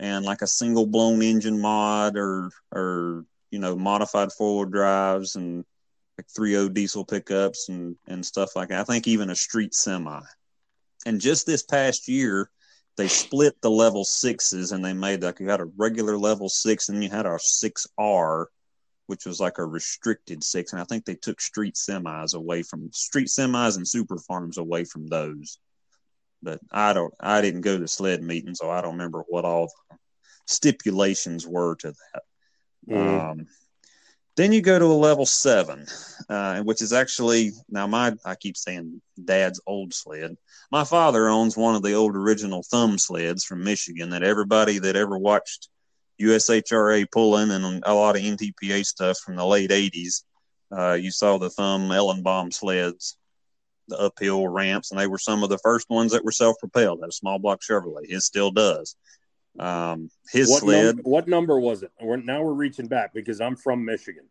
[0.00, 5.64] and like a single blown engine mod or or you know modified wheel drives and
[6.18, 8.80] like 3.0 diesel pickups and and stuff like that.
[8.80, 10.20] I think even a street semi.
[11.06, 12.50] And just this past year,
[12.96, 16.88] they split the level sixes and they made like you had a regular level six
[16.88, 18.48] and you had a six R,
[19.06, 20.72] which was like a restricted six.
[20.72, 24.84] And I think they took street semis away from street semis and super farms away
[24.84, 25.58] from those.
[26.44, 29.66] But I don't, I didn't go to sled meeting, so I don't remember what all
[29.90, 29.96] the
[30.46, 32.22] stipulations were to that.
[32.88, 33.30] Mhm.
[33.30, 33.46] Um,
[34.36, 35.86] then you go to a level seven,
[36.28, 40.36] uh, which is actually now my I keep saying dad's old sled.
[40.72, 44.96] My father owns one of the old original thumb sleds from Michigan that everybody that
[44.96, 45.68] ever watched
[46.20, 50.24] USHRA pulling and a lot of NTPA stuff from the late '80s,
[50.76, 53.16] uh, you saw the thumb Ellenbaum sleds,
[53.88, 57.00] the uphill ramps, and they were some of the first ones that were self-propelled.
[57.00, 58.96] That small block Chevrolet, his still does.
[59.58, 60.96] Um, his What sled.
[60.96, 61.92] num- what number was it?
[62.00, 64.24] We're, now we're reaching back because I'm from Michigan.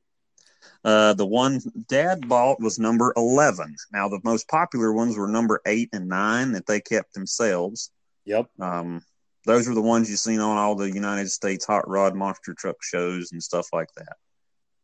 [0.83, 3.75] Uh, the one dad bought was number 11.
[3.91, 7.91] Now, the most popular ones were number eight and nine that they kept themselves.
[8.25, 8.47] Yep.
[8.59, 9.01] Um,
[9.45, 12.77] those were the ones you've seen on all the United States hot rod monster truck
[12.81, 14.15] shows and stuff like that.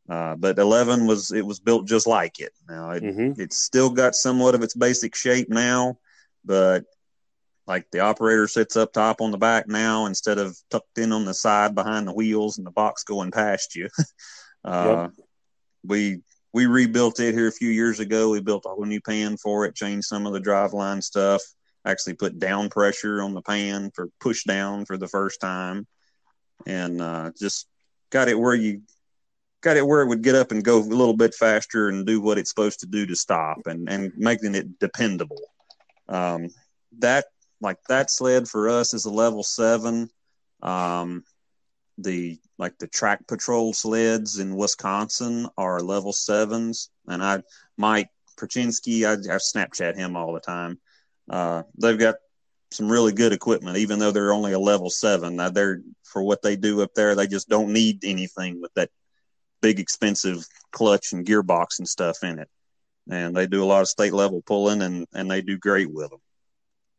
[0.09, 2.51] Uh, but 11 was, it was built just like it.
[2.67, 5.97] Now, it, hmm it's still got somewhat of its basic shape now,
[6.43, 6.85] but
[7.67, 11.25] like the operator sits up top on the back now instead of tucked in on
[11.25, 13.87] the side behind the wheels and the box going past you.
[14.65, 15.07] uh,
[15.83, 16.21] We
[16.53, 18.31] we rebuilt it here a few years ago.
[18.31, 21.41] We built a whole new pan for it, changed some of the driveline stuff,
[21.85, 25.87] actually put down pressure on the pan for push down for the first time,
[26.65, 27.67] and uh, just
[28.09, 28.81] got it where you
[29.61, 32.21] got it where it would get up and go a little bit faster and do
[32.21, 35.41] what it's supposed to do to stop and and making it dependable.
[36.07, 36.49] Um,
[36.99, 37.25] that
[37.61, 40.09] like that sled for us is a level seven.
[40.61, 41.23] Um,
[41.97, 47.43] the like the track patrol sleds in Wisconsin are level sevens, and I
[47.77, 50.79] Mike Perchinsky, I, I Snapchat him all the time.
[51.29, 52.15] Uh, they've got
[52.71, 55.35] some really good equipment, even though they're only a level seven.
[55.35, 58.89] Now they're for what they do up there, they just don't need anything with that
[59.61, 62.49] big expensive clutch and gearbox and stuff in it.
[63.09, 66.09] And they do a lot of state level pulling and, and they do great with
[66.09, 66.19] them.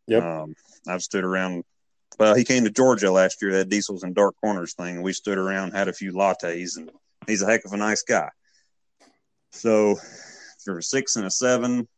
[0.08, 0.22] Yep.
[0.22, 0.54] Um,
[0.88, 1.64] I've stood around.
[2.18, 4.96] Well, he came to Georgia last year, that Diesels and Dark Corners thing.
[4.96, 6.90] And we stood around, had a few lattes, and
[7.26, 8.28] he's a heck of a nice guy.
[9.52, 9.96] So
[10.66, 11.88] you're a six and a seven,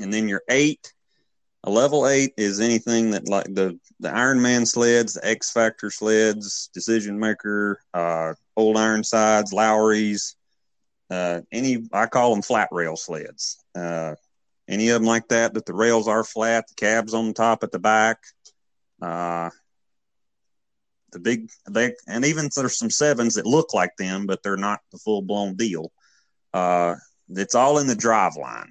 [0.00, 0.92] and then you're eight.
[1.64, 5.90] A level eight is anything that like the the Iron Man sleds, the X Factor
[5.90, 10.36] sleds, Decision Maker, uh, Old Ironsides, Lowry's,
[11.10, 13.62] uh, any I call them flat rail sleds.
[13.74, 14.14] Uh,
[14.68, 17.62] any of them like that that the rails are flat, the cabs on the top
[17.64, 18.18] at the back.
[19.00, 19.50] Uh,
[21.10, 24.80] the big they and even there's some sevens that look like them, but they're not
[24.90, 25.92] the full blown deal.
[26.54, 26.94] Uh,
[27.28, 28.70] it's all in the drive line.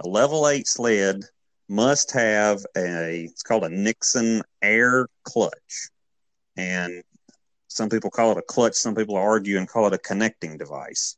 [0.00, 1.24] A level eight sled
[1.68, 5.90] must have a it's called a Nixon air clutch.
[6.56, 7.02] And
[7.72, 11.16] some people call it a clutch, some people argue and call it a connecting device.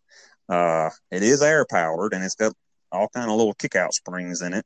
[0.49, 2.53] Uh, it is air powered and it's got
[2.93, 4.65] all kind of little kick out springs in it.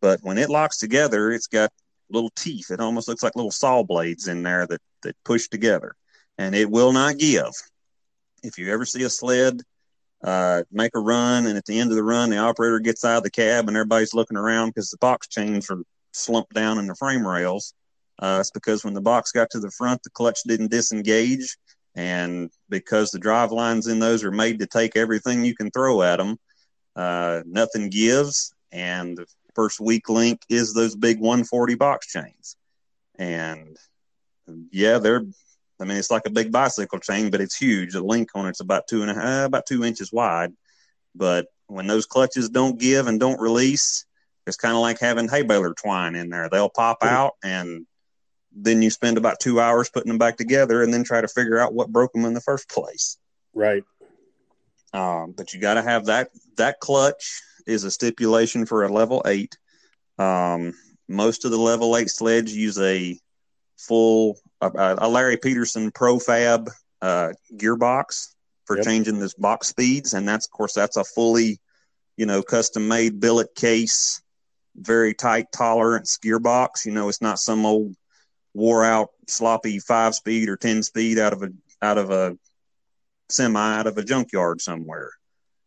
[0.00, 1.70] But when it locks together, it's got
[2.10, 2.70] little teeth.
[2.70, 5.94] It almost looks like little saw blades in there that, that push together.
[6.38, 7.52] And it will not give.
[8.42, 9.62] If you ever see a sled
[10.22, 13.18] uh, make a run, and at the end of the run, the operator gets out
[13.18, 16.86] of the cab, and everybody's looking around because the box chains are slumped down in
[16.86, 17.74] the frame rails.
[18.18, 21.56] Uh, it's because when the box got to the front, the clutch didn't disengage,
[21.94, 26.02] and because the drive lines in those are made to take everything you can throw
[26.02, 26.38] at them,
[26.94, 32.56] uh, nothing gives, and the first weak link is those big 140 box chains.
[33.18, 33.76] And
[34.70, 35.22] yeah, they're
[35.80, 37.92] I mean, it's like a big bicycle chain, but it's huge.
[37.92, 40.52] The link on it's about two and a half, uh, about two inches wide.
[41.14, 44.06] But when those clutches don't give and don't release,
[44.46, 46.48] it's kind of like having hay baler twine in there.
[46.48, 47.86] They'll pop out, and
[48.56, 51.58] then you spend about two hours putting them back together, and then try to figure
[51.58, 53.18] out what broke them in the first place.
[53.54, 53.84] Right.
[54.92, 56.30] Um, but you got to have that.
[56.56, 59.56] That clutch is a stipulation for a level eight.
[60.18, 60.72] Um,
[61.08, 63.18] most of the level eight sleds use a
[63.76, 66.68] full a, a Larry Peterson Profab
[67.02, 68.28] uh, gearbox
[68.64, 68.86] for yep.
[68.86, 71.60] changing this box speeds, and that's of course that's a fully,
[72.16, 74.22] you know, custom made billet case,
[74.74, 76.86] very tight tolerance gearbox.
[76.86, 77.94] You know, it's not some old
[78.56, 82.36] wore out sloppy five speed or ten speed out of a out of a
[83.28, 85.10] semi out of a junkyard somewhere.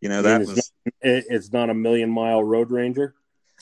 [0.02, 3.13] You know that it's was not, it's not a million mile Roadranger.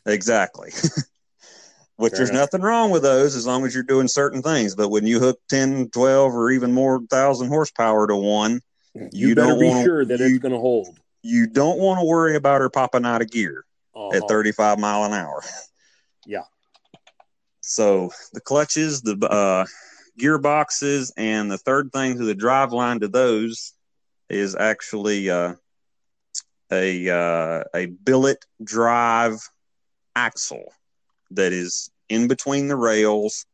[0.06, 0.72] Exactly.
[1.98, 2.54] which Fair there's enough.
[2.54, 4.76] nothing wrong with those as long as you're doing certain things.
[4.76, 8.62] But when you hook 10, 12, or even more thousand horsepower to one,
[8.94, 10.98] you, you better don't be wanna, sure that you, it's going to hold.
[11.24, 14.16] You don't want to worry about her popping out of gear uh-huh.
[14.16, 15.44] at 35 mile an hour.
[17.68, 19.66] So the clutches, the uh,
[20.18, 23.74] gearboxes, and the third thing to the drive line to those
[24.30, 25.54] is actually uh,
[26.72, 29.36] a uh, a billet drive
[30.16, 30.72] axle
[31.32, 33.46] that is in between the rails.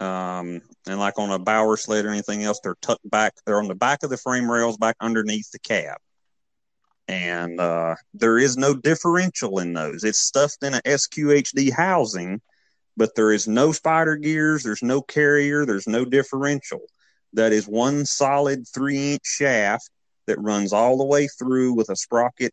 [0.00, 3.34] Um, and like on a Bauer sled or anything else, they're tucked back.
[3.44, 5.98] They're on the back of the frame rails, back underneath the cab.
[7.06, 10.04] And uh, there is no differential in those.
[10.04, 12.40] It's stuffed in a SQHD housing,
[12.96, 14.62] but there is no spider gears.
[14.62, 15.66] There's no carrier.
[15.66, 16.80] There's no differential.
[17.32, 19.90] That is one solid three inch shaft
[20.26, 22.52] that runs all the way through with a sprocket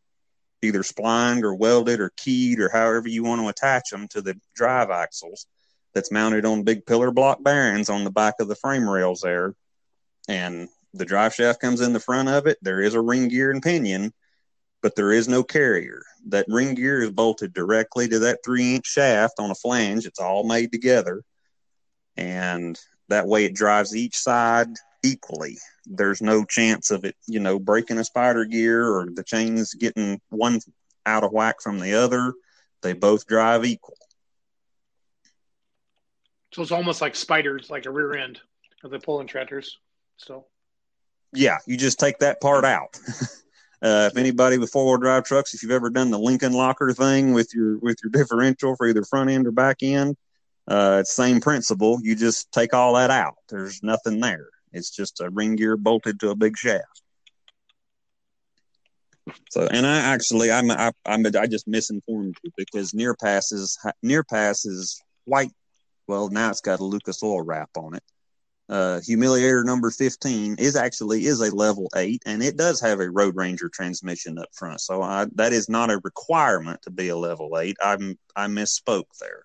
[0.62, 4.40] either splined or welded or keyed or however you want to attach them to the
[4.56, 5.48] drive axles
[5.94, 9.54] that's mounted on big pillow block bearings on the back of the frame rails there.
[10.28, 12.58] And the drive shaft comes in the front of it.
[12.62, 14.14] There is a ring gear and pinion,
[14.82, 16.04] but there is no carrier.
[16.28, 20.06] That ring gear is bolted directly to that three inch shaft on a flange.
[20.06, 21.24] It's all made together.
[22.18, 24.70] And that way it drives each side
[25.04, 29.74] equally there's no chance of it, you know, breaking a spider gear or the chains
[29.74, 30.60] getting one
[31.06, 32.34] out of whack from the other.
[32.82, 33.98] They both drive equal.
[36.54, 38.40] So it's almost like spiders, like a rear end
[38.84, 39.78] of the pulling tractors.
[40.18, 40.46] So,
[41.34, 43.00] yeah, you just take that part out.
[43.82, 46.94] uh, if anybody with four wheel drive trucks, if you've ever done the Lincoln locker
[46.94, 50.16] thing with your with your differential for either front end or back end,
[50.68, 52.00] uh, it's same principle.
[52.02, 53.36] You just take all that out.
[53.50, 54.50] There's nothing there.
[54.72, 57.02] It's just a ring gear bolted to a big shaft.
[59.50, 64.24] So, and I actually, I'm, I, I'm, I just misinformed you because near passes, near
[64.24, 65.52] passes white.
[66.08, 68.04] Well, now it's got a Lucas oil wrap on it.
[68.72, 73.08] Uh, Humiliator number 15 is actually is a level eight, and it does have a
[73.08, 74.80] Roadranger transmission up front.
[74.80, 77.76] So I, that is not a requirement to be a level eight.
[77.84, 79.44] I'm I misspoke there.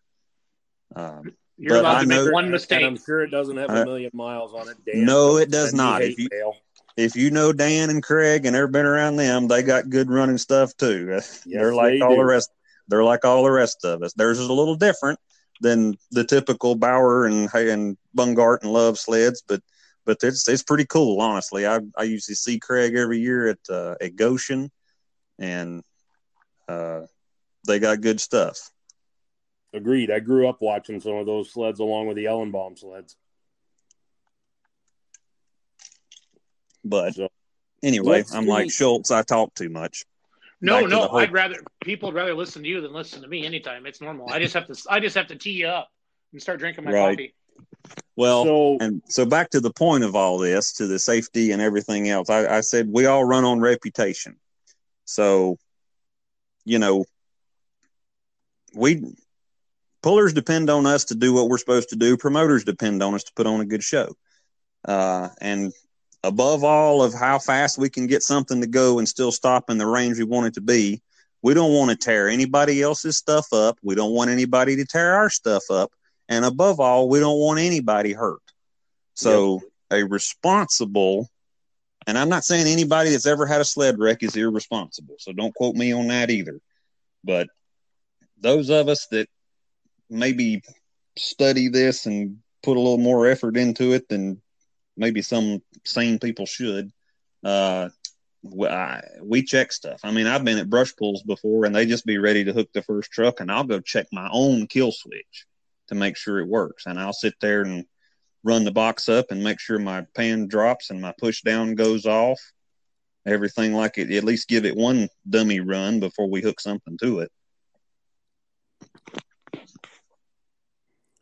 [0.95, 2.85] Um, You're allowed to make one mistake.
[2.85, 4.77] I'm sure it doesn't have a million miles on it.
[4.87, 6.03] Dan, no, it does not.
[6.03, 6.29] If you,
[6.97, 10.39] if you know Dan and Craig and ever been around them, they got good running
[10.39, 11.09] stuff too.
[11.11, 12.17] Yes, they're like they all do.
[12.19, 12.53] the rest.
[12.87, 14.13] They're like all the rest of us.
[14.13, 15.19] Theirs is a little different
[15.61, 19.63] than the typical Bauer and and Bungart and Love sleds, but
[20.05, 21.67] but it's it's pretty cool, honestly.
[21.67, 24.71] I I usually see Craig every year at uh, at Goshen,
[25.39, 25.83] and
[26.69, 27.03] uh,
[27.67, 28.71] they got good stuff.
[29.75, 30.11] Agreed.
[30.11, 33.17] I grew up watching some of those sleds along with the Ellenbaum sleds.
[36.85, 37.29] But so,
[37.83, 39.11] anyway, I'm like Schultz.
[39.11, 40.05] I talk too much.
[40.61, 41.09] No, no.
[41.11, 43.87] I'd rather people would rather listen to you than listen to me anytime.
[43.87, 44.31] It's normal.
[44.31, 45.89] I just have to I just have to tee you up
[46.33, 47.17] and start drinking my right.
[47.17, 47.35] coffee.
[48.17, 51.61] Well, so, and so back to the point of all this, to the safety and
[51.61, 52.31] everything else.
[52.31, 54.37] I, I said we all run on reputation.
[55.05, 55.59] So,
[56.65, 57.05] you know,
[58.75, 59.05] we
[60.03, 62.17] pullers depend on us to do what we're supposed to do.
[62.17, 64.15] Promoters depend on us to put on a good show.
[64.85, 65.73] Uh, and
[66.27, 69.79] above all of how fast we can get something to go and still stop in
[69.79, 71.01] the range we want it to be,
[71.43, 73.79] we don't want to tear anybody else's stuff up.
[73.83, 75.93] We don't want anybody to tear our stuff up.
[76.29, 78.43] And above all, we don't want anybody hurt.
[79.15, 79.61] So
[79.91, 80.01] yep.
[80.01, 81.29] a responsible,
[82.07, 85.17] and I'm not saying anybody that's ever had a sled wreck is irresponsible.
[85.19, 86.61] So don't quote me on that either.
[87.23, 87.49] But
[88.41, 89.29] those of us that
[90.11, 90.63] maybe
[91.17, 94.43] study this and put a little more effort into it than
[94.97, 96.93] maybe some sane people should.
[97.45, 97.89] Uh,
[98.63, 100.01] I, we check stuff.
[100.05, 102.69] I mean, I've been at brush pulls before, and they just be ready to hook
[102.73, 105.47] the first truck, and I'll go check my own kill switch
[105.89, 107.85] to make sure it works, and I'll sit there and
[108.45, 112.07] run the box up and make sure my pan drops and my push down goes
[112.07, 112.41] off.
[113.27, 114.13] Everything like it.
[114.13, 117.33] At least give it one dummy run before we hook something to it.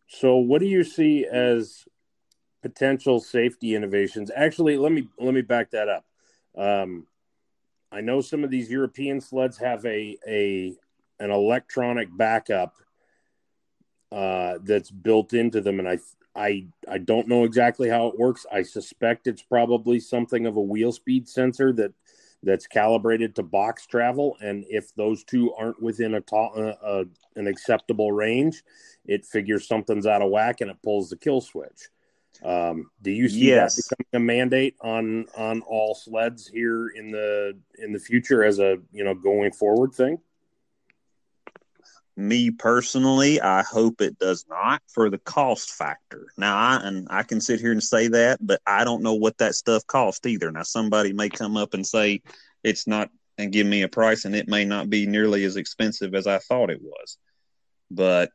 [0.08, 1.84] So, what do you see as
[2.64, 4.30] potential safety innovations.
[4.34, 6.06] Actually, let me let me back that up.
[6.56, 7.06] Um,
[7.92, 10.74] I know some of these European sleds have a a
[11.20, 12.74] an electronic backup
[14.10, 15.98] uh, that's built into them, and I
[16.34, 18.46] I I don't know exactly how it works.
[18.50, 21.92] I suspect it's probably something of a wheel speed sensor that
[22.42, 27.04] that's calibrated to box travel, and if those two aren't within a, ta- uh, uh,
[27.36, 28.62] an acceptable range,
[29.04, 31.90] it figures something's out of whack and it pulls the kill switch.
[32.42, 33.76] Um, do you see yes.
[33.76, 38.58] that becoming a mandate on on all sleds here in the in the future as
[38.58, 40.18] a you know going forward thing?
[42.16, 46.28] Me personally, I hope it does not for the cost factor.
[46.36, 49.38] Now, I and I can sit here and say that, but I don't know what
[49.38, 50.52] that stuff costs either.
[50.52, 52.22] Now, somebody may come up and say
[52.62, 56.14] it's not and give me a price, and it may not be nearly as expensive
[56.14, 57.18] as I thought it was.
[57.90, 58.30] But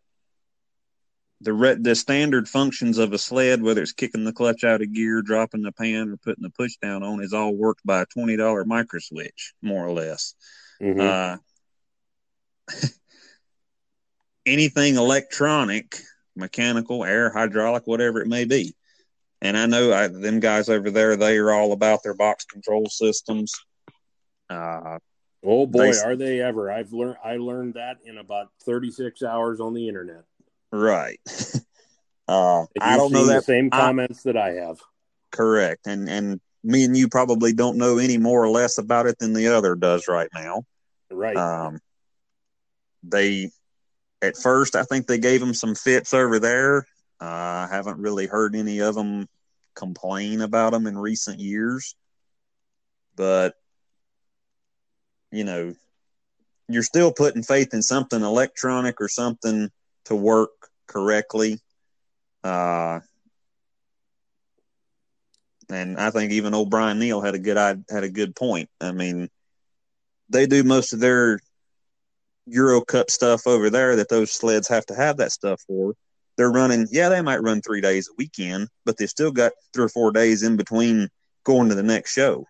[1.41, 4.93] the re- the standard functions of a sled, whether it's kicking the clutch out of
[4.93, 8.05] gear, dropping the pan, or putting the push down on, is all worked by a
[8.05, 10.35] twenty dollar micro switch, more or less.
[10.81, 10.99] Mm-hmm.
[10.99, 11.37] Uh,
[14.45, 15.97] anything electronic,
[16.35, 18.75] mechanical, air, hydraulic, whatever it may be.
[19.41, 22.87] And I know I, them guys over there, they are all about their box control
[22.87, 23.53] systems.
[24.49, 24.99] Uh,
[25.43, 26.69] oh boy, they, are they ever!
[26.69, 30.23] I've learned I learned that in about thirty six hours on the internet.
[30.71, 31.19] Right.
[32.29, 34.77] Uh, I don't know that same comments I, that I have.
[35.31, 39.17] Correct, and and me and you probably don't know any more or less about it
[39.17, 40.61] than the other does right now.
[41.09, 41.35] Right.
[41.35, 41.79] Um,
[43.01, 43.49] they
[44.21, 46.85] at first I think they gave them some fits over there.
[47.19, 49.27] Uh, I haven't really heard any of them
[49.73, 51.95] complain about them in recent years,
[53.15, 53.55] but
[55.31, 55.73] you know,
[56.67, 59.71] you're still putting faith in something electronic or something
[60.09, 60.51] to work
[60.87, 61.59] correctly.
[62.43, 62.99] Uh,
[65.69, 68.69] and I think even old Brian Neal had a good had a good point.
[68.81, 69.29] I mean,
[70.29, 71.39] they do most of their
[72.47, 75.93] Euro Cup stuff over there that those sleds have to have that stuff for.
[76.37, 79.85] They're running, yeah, they might run three days a weekend, but they've still got three
[79.85, 81.09] or four days in between
[81.43, 82.45] going to the next show.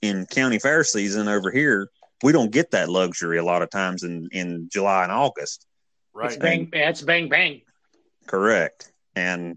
[0.00, 1.88] In county fair season over here,
[2.22, 5.66] we don't get that luxury a lot of times in, in July and August.
[6.14, 6.32] Right.
[6.32, 7.62] It's bang, it's bang, bang.
[8.26, 8.92] Correct.
[9.14, 9.56] And,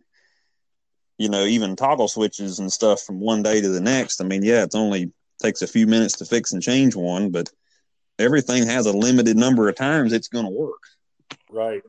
[1.18, 4.22] you know, even toggle switches and stuff from one day to the next.
[4.22, 7.50] I mean, yeah, it's only takes a few minutes to fix and change one, but
[8.20, 10.82] everything has a limited number of times it's going to work.
[11.50, 11.82] Right.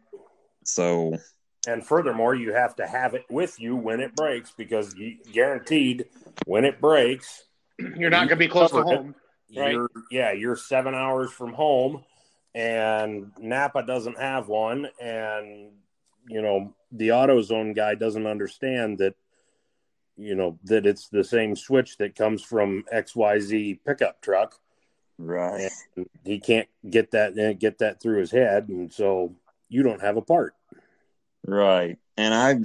[0.64, 1.18] So,
[1.66, 6.06] and furthermore, you have to have it with you when it breaks because you guaranteed
[6.46, 7.44] when it breaks,
[7.78, 9.14] you're not going to be close to home.
[9.56, 9.72] Right.
[9.72, 12.04] You're, yeah, you're seven hours from home,
[12.54, 15.70] and Napa doesn't have one, and
[16.28, 19.14] you know the AutoZone guy doesn't understand that
[20.16, 24.58] you know that it's the same switch that comes from XYZ pickup truck.
[25.18, 25.70] Right.
[25.96, 29.34] And he can't get that get that through his head and so
[29.68, 30.54] you don't have a part.
[31.46, 31.98] Right.
[32.16, 32.60] And I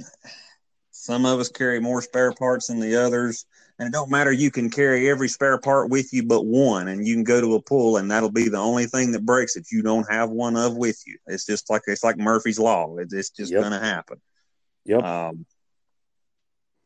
[0.90, 3.46] some of us carry more spare parts than the others.
[3.80, 7.08] And it don't matter, you can carry every spare part with you but one, and
[7.08, 9.72] you can go to a pool, and that'll be the only thing that breaks if
[9.72, 11.16] you don't have one of with you.
[11.26, 12.94] It's just like it's like Murphy's law.
[12.98, 13.62] It's, just yep.
[13.62, 14.20] gonna happen.
[14.84, 15.02] Yep.
[15.02, 15.46] Um,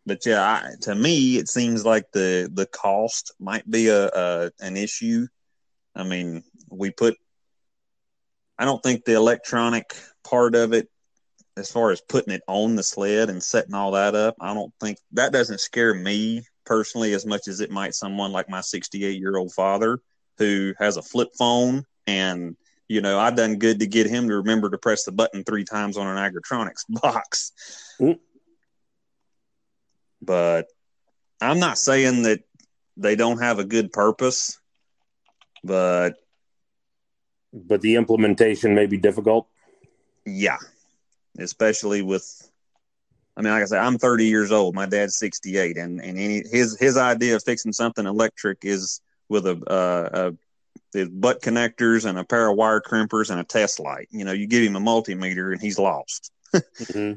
[0.07, 4.51] but yeah, I, to me, it seems like the the cost might be a, a
[4.61, 5.27] an issue.
[5.97, 7.17] I mean, we put.
[8.57, 10.89] I don't think the electronic part of it,
[11.57, 14.73] as far as putting it on the sled and setting all that up, I don't
[14.81, 19.19] think that doesn't scare me personally as much as it might someone like my 68
[19.19, 20.01] year old father
[20.39, 22.57] who has a flip phone and
[22.89, 25.65] you know I've done good to get him to remember to press the button three
[25.65, 27.53] times on an agritronics box
[30.25, 30.67] but
[31.41, 32.41] I'm not saying that
[32.97, 34.59] they don't have a good purpose,
[35.63, 36.15] but
[37.53, 39.49] but the implementation may be difficult.
[40.25, 40.59] Yeah,
[41.39, 42.51] especially with.
[43.37, 44.75] I mean, like I said, I'm 30 years old.
[44.75, 49.47] My dad's 68, and and any, his his idea of fixing something electric is with
[49.47, 50.31] a, uh,
[50.95, 54.09] a butt connectors and a pair of wire crimpers and a test light.
[54.11, 56.31] You know, you give him a multimeter and he's lost.
[56.55, 57.15] mm-hmm.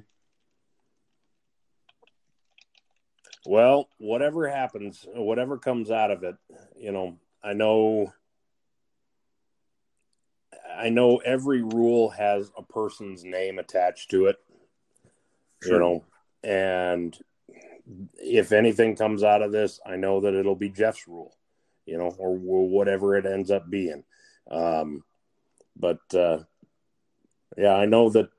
[3.45, 6.35] Well, whatever happens, whatever comes out of it,
[6.75, 8.11] you know, I know
[10.77, 14.37] I know every rule has a person's name attached to it.
[15.63, 15.73] Sure.
[15.73, 16.05] You know,
[16.43, 17.17] and
[18.15, 21.35] if anything comes out of this, I know that it'll be Jeff's rule,
[21.85, 24.03] you know, or, whatever it ends up being.
[24.49, 25.03] Um,
[25.75, 26.39] but uh,
[27.57, 28.29] yeah, I know that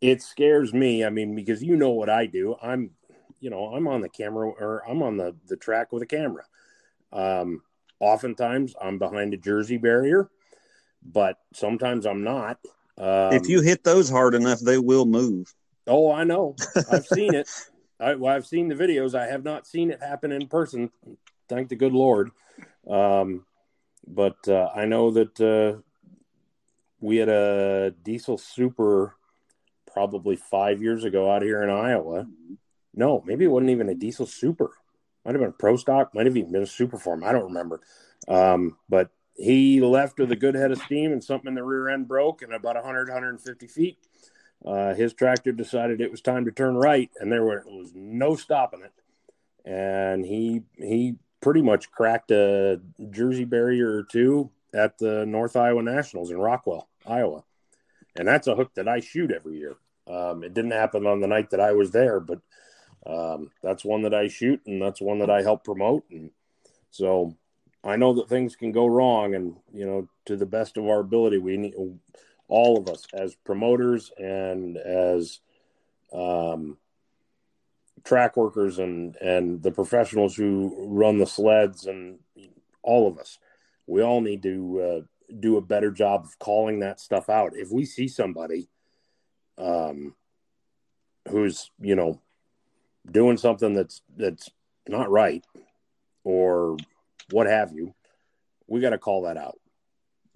[0.00, 1.04] it scares me.
[1.04, 2.56] I mean, because you know what I do.
[2.62, 2.90] I'm
[3.40, 6.44] you know, I'm on the camera or I'm on the, the track with a camera.
[7.12, 7.62] Um,
[8.00, 10.28] oftentimes I'm behind a jersey barrier,
[11.02, 12.58] but sometimes I'm not.
[12.96, 15.54] Um, if you hit those hard enough, they will move.
[15.88, 16.56] Oh, I know.
[16.90, 17.48] I've seen it.
[18.00, 19.14] I, well, I've seen the videos.
[19.14, 20.90] I have not seen it happen in person.
[21.48, 22.30] Thank the good Lord.
[22.88, 23.44] Um,
[24.06, 25.80] but uh, I know that uh,
[27.00, 29.16] we had a diesel super
[29.92, 32.26] probably five years ago out here in Iowa
[32.98, 34.72] no, maybe it wasn't even a diesel super.
[35.24, 37.22] Might have been a pro stock, might have even been a super farm.
[37.22, 37.80] I don't remember.
[38.26, 41.88] Um, but he left with a good head of steam and something in the rear
[41.88, 43.98] end broke and about 100, 150 feet.
[44.64, 48.82] Uh, his tractor decided it was time to turn right, and there was no stopping
[48.82, 48.92] it.
[49.64, 52.80] And he he pretty much cracked a
[53.10, 57.44] Jersey barrier or two at the North Iowa Nationals in Rockwell, Iowa.
[58.16, 59.76] And that's a hook that I shoot every year.
[60.06, 62.40] Um, it didn't happen on the night that I was there, but
[63.06, 66.04] um, that's one that I shoot and that's one that I help promote.
[66.10, 66.30] And
[66.90, 67.36] so
[67.84, 69.34] I know that things can go wrong.
[69.34, 71.74] And, you know, to the best of our ability, we need
[72.48, 75.40] all of us as promoters and as
[76.12, 76.78] um,
[78.04, 82.18] track workers and, and the professionals who run the sleds and
[82.82, 83.38] all of us,
[83.86, 87.52] we all need to uh, do a better job of calling that stuff out.
[87.54, 88.68] If we see somebody
[89.58, 90.14] um,
[91.28, 92.20] who's, you know,
[93.10, 94.50] doing something that's that's
[94.86, 95.44] not right
[96.24, 96.76] or
[97.30, 97.94] what have you,
[98.66, 99.58] we got to call that out.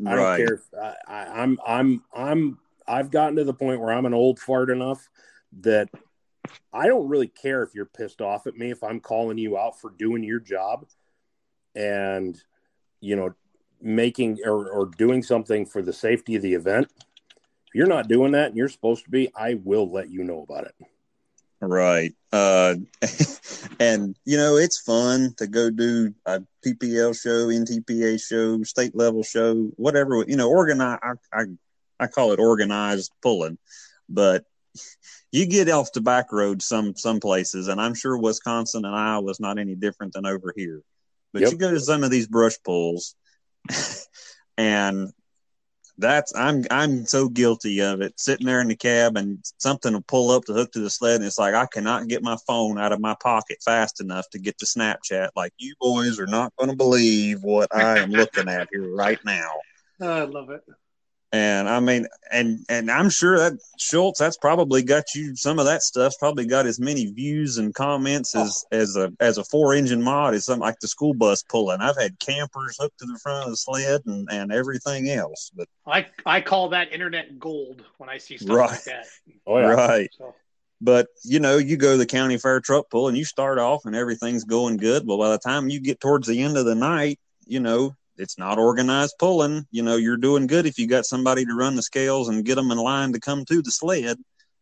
[0.06, 0.54] I don't care.
[0.54, 0.60] If,
[1.08, 5.08] I, I'm I'm I'm I've gotten to the point where I'm an old fart enough
[5.60, 5.88] that
[6.72, 9.80] I don't really care if you're pissed off at me if I'm calling you out
[9.80, 10.86] for doing your job
[11.74, 12.40] and
[13.00, 13.34] you know
[13.80, 16.88] making or, or doing something for the safety of the event.
[17.66, 20.42] If you're not doing that and you're supposed to be, I will let you know
[20.42, 20.74] about it.
[21.62, 22.12] Right.
[22.32, 22.74] Uh,
[23.80, 29.22] and you know, it's fun to go do a PPL show, NTPA show, state level
[29.22, 31.44] show, whatever, you know, organize, I, I,
[32.00, 33.58] I call it organized pulling,
[34.08, 34.44] but
[35.32, 39.30] you get off the back road some, some places, and I'm sure Wisconsin and Iowa
[39.30, 40.82] is not any different than over here,
[41.32, 41.52] but yep.
[41.52, 43.14] you go to some of these brush pulls
[44.58, 45.12] and
[46.02, 48.18] that's I'm I'm so guilty of it.
[48.20, 51.16] Sitting there in the cab and something will pull up to hook to the sled,
[51.16, 54.38] and it's like I cannot get my phone out of my pocket fast enough to
[54.38, 55.30] get to Snapchat.
[55.34, 59.20] Like you boys are not going to believe what I am looking at here right
[59.24, 59.52] now.
[60.00, 60.62] Oh, I love it.
[61.34, 65.64] And I mean, and and I'm sure that Schultz, that's probably got you some of
[65.64, 68.42] that stuff's probably got as many views and comments oh.
[68.42, 68.76] as oh.
[68.76, 71.80] as a as a four engine mod is something like the school bus pulling.
[71.80, 75.50] I've had campers hooked to the front of the sled and and everything else.
[75.56, 78.70] But I I call that internet gold when I see stuff right.
[78.70, 79.06] like that.
[79.46, 80.10] Oh yeah, right.
[80.18, 80.34] So.
[80.82, 83.86] But you know, you go to the county fair truck pull and you start off
[83.86, 85.06] and everything's going good.
[85.06, 88.38] Well, by the time you get towards the end of the night, you know, it's
[88.38, 89.66] not organized pulling.
[89.70, 92.54] You know, you're doing good if you got somebody to run the scales and get
[92.54, 94.18] them in line to come to the sled.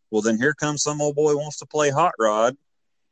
[0.09, 2.57] Well, then here comes some old boy wants to play hot rod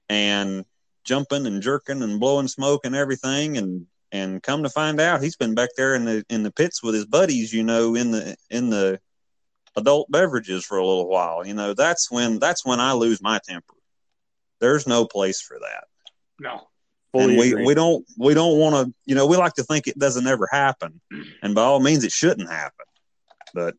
[0.10, 0.66] and
[1.06, 3.58] jumping and jerking and blowing smoke and everything.
[3.58, 6.82] And and come to find out he's been back there in the in the pits
[6.82, 9.00] with his buddies you know in the in the
[9.76, 11.46] adult beverages for a little while.
[11.46, 13.76] You know that's when that's when i lose my temper.
[14.60, 15.86] There's no place for that.
[16.40, 16.68] No
[17.12, 17.66] Fully and we, agree.
[17.66, 20.48] we don't we don't want to you know we like to think it doesn't ever
[20.52, 21.02] happen.
[21.42, 22.86] And by all means it shouldn't happen.
[23.54, 23.76] But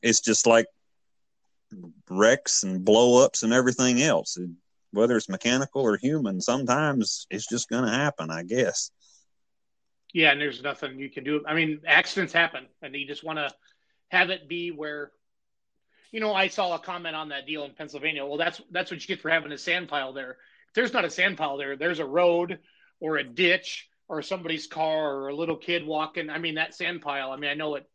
[0.00, 0.66] it's just like
[2.08, 4.38] wrecks and blow ups and everything else.
[4.92, 8.90] Whether it's mechanical or human sometimes it's just going to happen i guess.
[10.12, 11.42] Yeah and there's nothing you can do.
[11.46, 13.50] I mean accidents happen and you just want to
[14.10, 15.10] have it be where
[16.12, 18.24] you know i saw a comment on that deal in pennsylvania.
[18.24, 20.36] Well that's that's what you get for having a sand pile there
[20.74, 21.76] there's not a sand pile there.
[21.76, 22.58] There's a road
[23.00, 26.30] or a ditch or somebody's car or a little kid walking.
[26.30, 27.88] I mean, that sand pile, I mean, I know it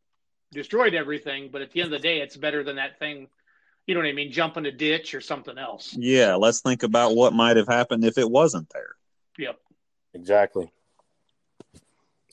[0.51, 3.28] destroyed everything, but at the end of the day, it's better than that thing.
[3.86, 4.32] You know what I mean?
[4.32, 5.95] Jumping a ditch or something else.
[5.97, 6.36] Yeah.
[6.36, 8.95] Let's think about what might have happened if it wasn't there.
[9.38, 9.59] Yep.
[10.13, 10.71] Exactly.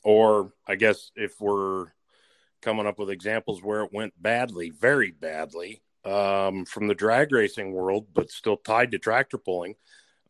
[0.03, 1.87] Or I guess if we're
[2.61, 7.71] coming up with examples where it went badly, very badly, um, from the drag racing
[7.71, 9.75] world, but still tied to tractor pulling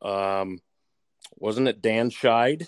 [0.02, 0.60] um,
[1.38, 2.68] wasn't it Dan Scheid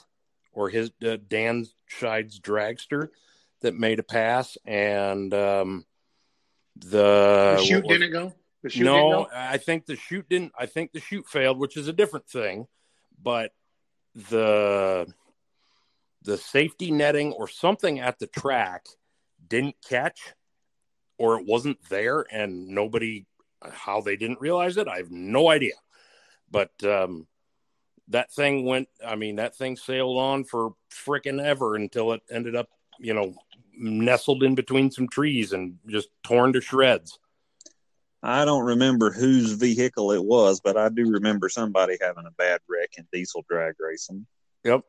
[0.54, 3.10] or his uh, Dan Scheid's dragster
[3.62, 5.86] that made a pass and um,
[6.76, 8.34] the, the chute didn't go?
[8.64, 9.28] The no, go?
[9.34, 10.54] I think the chute didn't.
[10.58, 12.68] I think the chute failed, which is a different thing.
[13.22, 13.52] But
[14.16, 15.08] the
[16.24, 18.86] the safety netting or something at the track
[19.48, 20.34] didn't catch,
[21.18, 23.26] or it wasn't there, and nobody
[23.72, 24.88] how they didn't realize it.
[24.88, 25.74] I have no idea
[26.50, 27.28] but um,
[28.10, 28.88] that thing went.
[29.06, 32.70] I mean, that thing sailed on for freaking ever until it ended up,
[33.00, 33.34] you know,
[33.74, 37.20] nestled in between some trees and just torn to shreds.
[38.24, 42.62] I don't remember whose vehicle it was, but I do remember somebody having a bad
[42.68, 44.26] wreck in diesel drag racing.
[44.64, 44.82] Yep.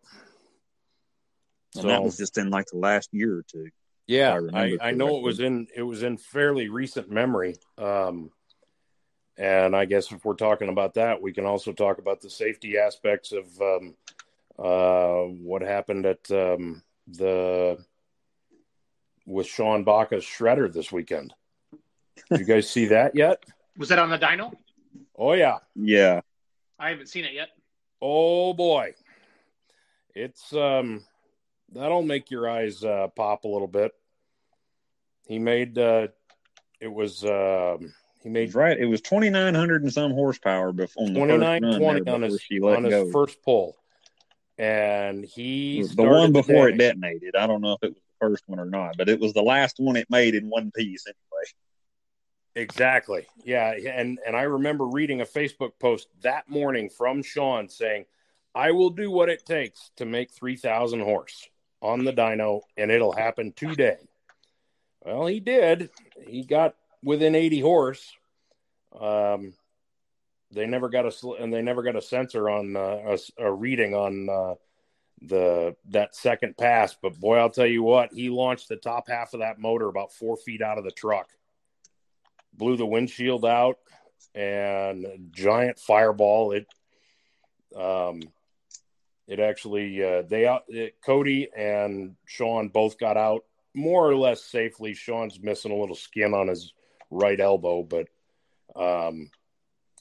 [1.75, 3.69] And so, that was just in like the last year or two.
[4.07, 7.57] Yeah, I, I, I know it was in it was in fairly recent memory.
[7.77, 8.31] Um,
[9.39, 12.77] and I guess if we're talking about that, we can also talk about the safety
[12.77, 13.95] aspects of um,
[14.59, 17.79] uh, what happened at um, the
[19.27, 21.33] with Sean Baca's shredder this weekend.
[22.31, 23.45] Did you guys see that yet?
[23.77, 24.53] Was that on the dyno?
[25.17, 26.21] Oh yeah, yeah.
[26.77, 27.51] I haven't seen it yet.
[28.03, 28.95] Oh boy,
[30.17, 31.05] it's um
[31.73, 33.93] that'll make your eyes uh, pop a little bit.
[35.29, 36.09] He made uh,
[36.81, 37.23] it was.
[37.25, 37.95] Um,
[38.29, 38.79] he made right.
[38.79, 42.23] It was twenty nine hundred and some horsepower before on the 29, first 20 on
[42.23, 43.77] his, on his first pull,
[44.59, 47.35] and he the one before it detonated.
[47.35, 49.43] I don't know if it was the first one or not, but it was the
[49.43, 51.45] last one it made in one piece anyway.
[52.55, 53.27] Exactly.
[53.45, 58.05] Yeah, and and I remember reading a Facebook post that morning from Sean saying,
[58.55, 61.49] "I will do what it takes to make three thousand horse
[61.81, 63.97] on the dyno, and it'll happen today."
[65.03, 65.89] Well, he did.
[66.27, 68.15] He got within 80 horse.
[68.99, 69.55] Um,
[70.51, 73.95] they never got a and they never got a sensor on uh, a, a, reading
[73.95, 74.55] on uh,
[75.23, 76.97] the that second pass.
[77.01, 80.13] But boy, I'll tell you what, he launched the top half of that motor about
[80.13, 81.29] four feet out of the truck,
[82.55, 83.79] blew the windshield out,
[84.35, 86.53] and giant fireball.
[86.53, 86.67] It
[87.77, 88.23] um,
[89.27, 94.43] it actually uh, they out it, Cody and Sean both got out more or less
[94.43, 94.95] safely.
[94.95, 96.73] Sean's missing a little skin on his
[97.11, 98.09] right elbow, but
[98.79, 99.31] um,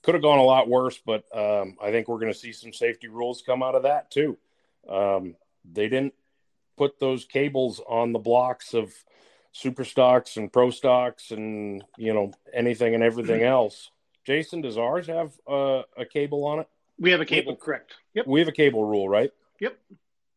[0.03, 0.99] could have gone a lot worse.
[1.05, 4.11] But um, I think we're going to see some safety rules come out of that
[4.11, 4.37] too.
[4.89, 5.35] Um,
[5.69, 6.13] they didn't
[6.77, 8.93] put those cables on the blocks of
[9.51, 13.91] super stocks and pro stocks and you know anything and everything else.
[14.23, 16.67] Jason, does ours have uh, a cable on it?
[16.99, 17.93] We have a cable, correct?
[18.13, 18.27] Yep.
[18.27, 19.31] We have a cable rule, right?
[19.59, 19.77] Yep.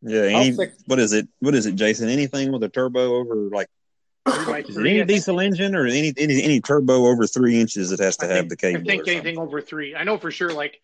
[0.02, 0.22] Yeah.
[0.22, 1.28] Any, what is it?
[1.40, 2.08] What is it, Jason?
[2.08, 3.68] Anything with a turbo over like
[4.26, 7.90] Is it any diesel engine or any, any any turbo over three inches?
[7.92, 8.80] It has to I have think- the cable.
[8.82, 9.94] I think or anything over three.
[9.96, 10.52] I know for sure.
[10.52, 10.80] Like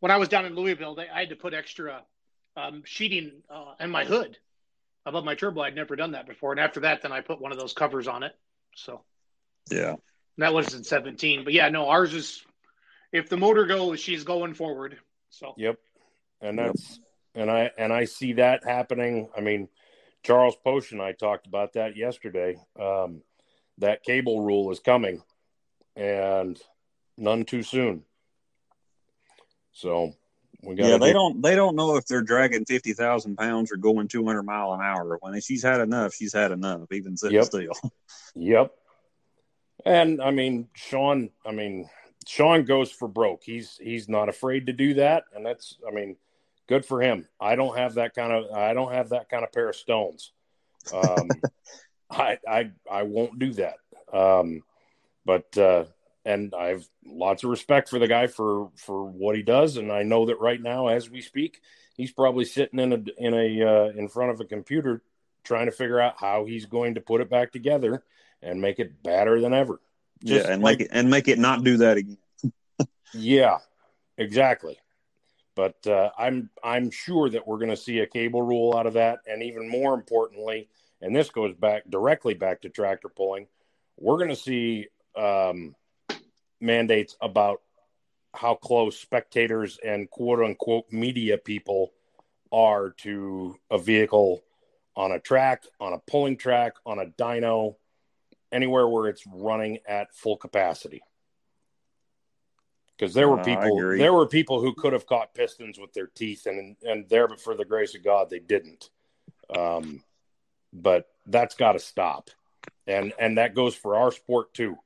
[0.00, 2.02] when I was down in Louisville, they, I had to put extra
[2.56, 4.36] um, sheeting uh, in my hood
[5.06, 5.62] above my turbo.
[5.62, 8.08] I'd never done that before, and after that, then I put one of those covers
[8.08, 8.32] on it.
[8.74, 9.02] So
[9.68, 9.84] something.
[9.86, 9.94] Yeah.
[10.38, 11.44] that was in 17.
[11.44, 12.42] But yeah, no, ours is
[13.12, 14.98] if the motor goes, she's going forward.
[15.30, 15.78] So Yep.
[16.40, 16.66] And Yep.
[16.66, 17.00] that's
[17.36, 19.28] and I and I see that happening.
[19.36, 19.68] I mean,
[20.22, 22.56] Charles Posh and I talked about that yesterday.
[22.78, 23.22] Um,
[23.78, 25.22] that cable rule is coming,
[25.96, 26.60] and
[27.16, 28.04] none too soon.
[29.72, 30.12] So
[30.62, 30.88] we got.
[30.88, 34.24] Yeah, they don't they don't know if they're dragging fifty thousand pounds or going two
[34.26, 35.18] hundred mile an hour.
[35.20, 37.44] When she's had enough, she's had enough, even sitting Yep.
[37.44, 37.72] still.
[38.36, 38.72] Yep.
[39.84, 41.30] And I mean, Sean.
[41.44, 41.88] I mean,
[42.26, 43.42] Sean goes for broke.
[43.44, 45.76] He's he's not afraid to do that, and that's.
[45.86, 46.16] I mean,
[46.70, 47.26] good for him.
[47.38, 48.52] I don't have that kind of.
[48.52, 50.32] I don't have that kind of pair of stones.
[50.94, 51.28] Um,
[52.10, 53.74] I I I won't do that.
[54.10, 54.62] Um,
[55.26, 55.84] but uh,
[56.24, 60.04] and I've lots of respect for the guy for for what he does, and I
[60.04, 61.60] know that right now, as we speak,
[61.96, 65.02] he's probably sitting in a in a uh, in front of a computer
[65.42, 68.04] trying to figure out how he's going to put it back together
[68.42, 69.80] and make it better than ever.
[70.24, 72.18] Just yeah, and like- make it and make it not do that again.
[73.12, 73.58] Yeah,
[74.16, 74.78] exactly.
[75.56, 78.94] But uh, I'm I'm sure that we're going to see a cable rule out of
[78.94, 80.68] that, and even more importantly,
[81.00, 83.46] and this goes back directly back to tractor pulling,
[83.98, 84.86] we're going to see
[85.16, 85.74] um,
[86.60, 87.62] mandates about
[88.34, 91.92] how close spectators and quote unquote media people
[92.52, 94.42] are to a vehicle
[94.96, 97.74] on a track, on a pulling track, on a dyno,
[98.52, 101.02] anywhere where it's running at full capacity.
[103.00, 103.98] Because there were Uh, people, agree.
[103.98, 107.40] there were people who could have caught pistons with their teeth, and and there, but
[107.40, 108.90] for the grace of God, they didn't.
[109.48, 110.04] Um,
[110.70, 112.28] but that's got to stop,
[112.86, 114.76] and and that goes for our sport too.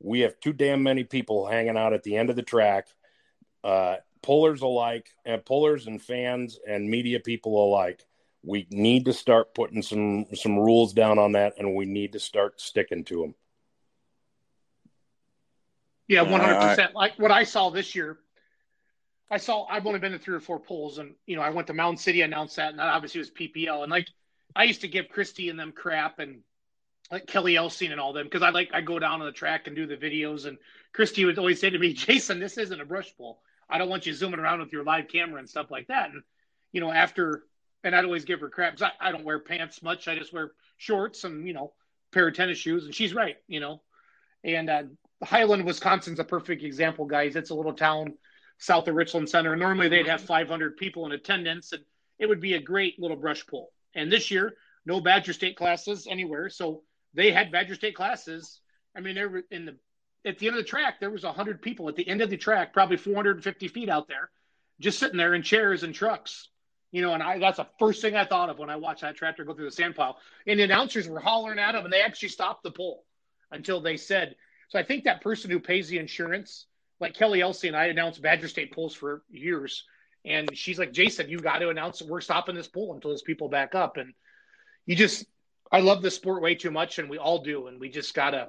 [0.00, 2.88] We have too damn many people hanging out at the end of the track,
[3.64, 8.04] uh, pullers alike, and pullers and fans and media people alike.
[8.42, 12.20] We need to start putting some some rules down on that, and we need to
[12.20, 13.34] start sticking to them.
[16.12, 16.94] Yeah, one hundred percent.
[16.94, 18.18] Like what I saw this year,
[19.30, 19.64] I saw.
[19.64, 21.98] I've only been to three or four polls, and you know, I went to Mound
[21.98, 23.82] City, announced that, and that obviously was PPL.
[23.82, 24.08] And like,
[24.54, 26.40] I used to give Christy and them crap, and
[27.10, 29.66] like Kelly Elsing and all them, because I like I go down on the track
[29.66, 30.58] and do the videos, and
[30.92, 33.40] Christy would always say to me, "Jason, this isn't a brush pull.
[33.70, 36.22] I don't want you zooming around with your live camera and stuff like that." And
[36.72, 37.44] you know, after,
[37.84, 38.76] and I'd always give her crap.
[38.76, 40.08] 'cause I, I don't wear pants much.
[40.08, 41.72] I just wear shorts and you know,
[42.12, 43.36] pair of tennis shoes, and she's right.
[43.48, 43.82] You know,
[44.44, 44.82] and uh,
[45.22, 47.36] Highland, Wisconsin's a perfect example, guys.
[47.36, 48.14] It's a little town
[48.58, 49.56] south of Richland Center.
[49.56, 51.82] Normally they'd have 500 people in attendance, and
[52.18, 53.72] it would be a great little brush pull.
[53.94, 54.54] And this year,
[54.86, 56.82] no Badger State classes anywhere, so
[57.14, 58.60] they had Badger State classes.
[58.96, 59.76] I mean, there were in the
[60.24, 61.00] at the end of the track.
[61.00, 64.30] There was 100 people at the end of the track, probably 450 feet out there,
[64.80, 66.48] just sitting there in chairs and trucks.
[66.90, 69.16] You know, and I that's the first thing I thought of when I watched that
[69.16, 70.18] tractor go through the sand pile.
[70.46, 73.04] And the announcers were hollering at them, and they actually stopped the pull
[73.50, 74.36] until they said.
[74.72, 76.64] So I think that person who pays the insurance,
[76.98, 79.84] like Kelly Elsey and I announced Badger State pulls for years,
[80.24, 83.20] and she's like, Jason, you got to announce that we're stopping this pull until those
[83.20, 83.98] people back up.
[83.98, 84.14] And
[84.86, 85.26] you just,
[85.70, 88.48] I love the sport way too much, and we all do, and we just gotta,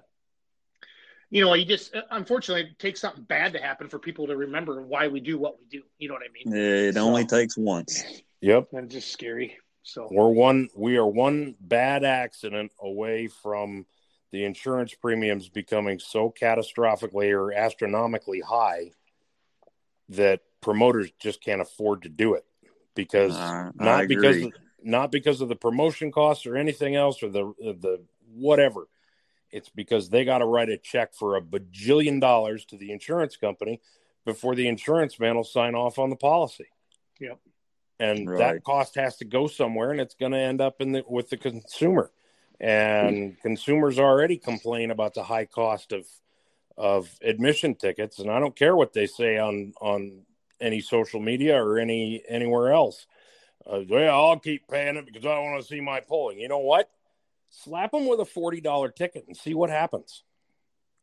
[1.30, 4.38] you know, you just uh, unfortunately it takes something bad to happen for people to
[4.38, 5.84] remember why we do what we do.
[5.98, 6.58] You know what I mean?
[6.58, 8.02] It So- only takes once.
[8.40, 8.70] Yep.
[8.72, 9.58] And just scary.
[9.82, 13.86] So We're one we are one bad accident away from
[14.34, 18.90] the insurance premiums becoming so catastrophically or astronomically high
[20.10, 22.44] that promoters just can't afford to do it
[22.96, 27.30] because Uh, not because of, not because of the promotion costs or anything else or
[27.30, 28.04] the the
[28.34, 28.88] whatever
[29.52, 33.38] it's because they got to write a check for a bajillion dollars to the insurance
[33.38, 33.80] company
[34.26, 36.70] before the insurance man will sign off on the policy
[37.20, 37.40] Yep.
[38.00, 38.38] and Right.
[38.40, 41.30] that cost has to go somewhere and it's going to end up in the with
[41.30, 42.12] the consumer
[42.60, 46.06] and consumers already complain about the high cost of
[46.78, 48.20] of admission tickets.
[48.20, 50.22] And i don't care what they say on on
[50.60, 53.06] any social media or any anywhere else.
[53.66, 56.40] Uh, well i'll keep paying it because i want to see my polling.
[56.40, 56.90] You know what?
[57.50, 60.24] Slap them with a $40 ticket and see what happens.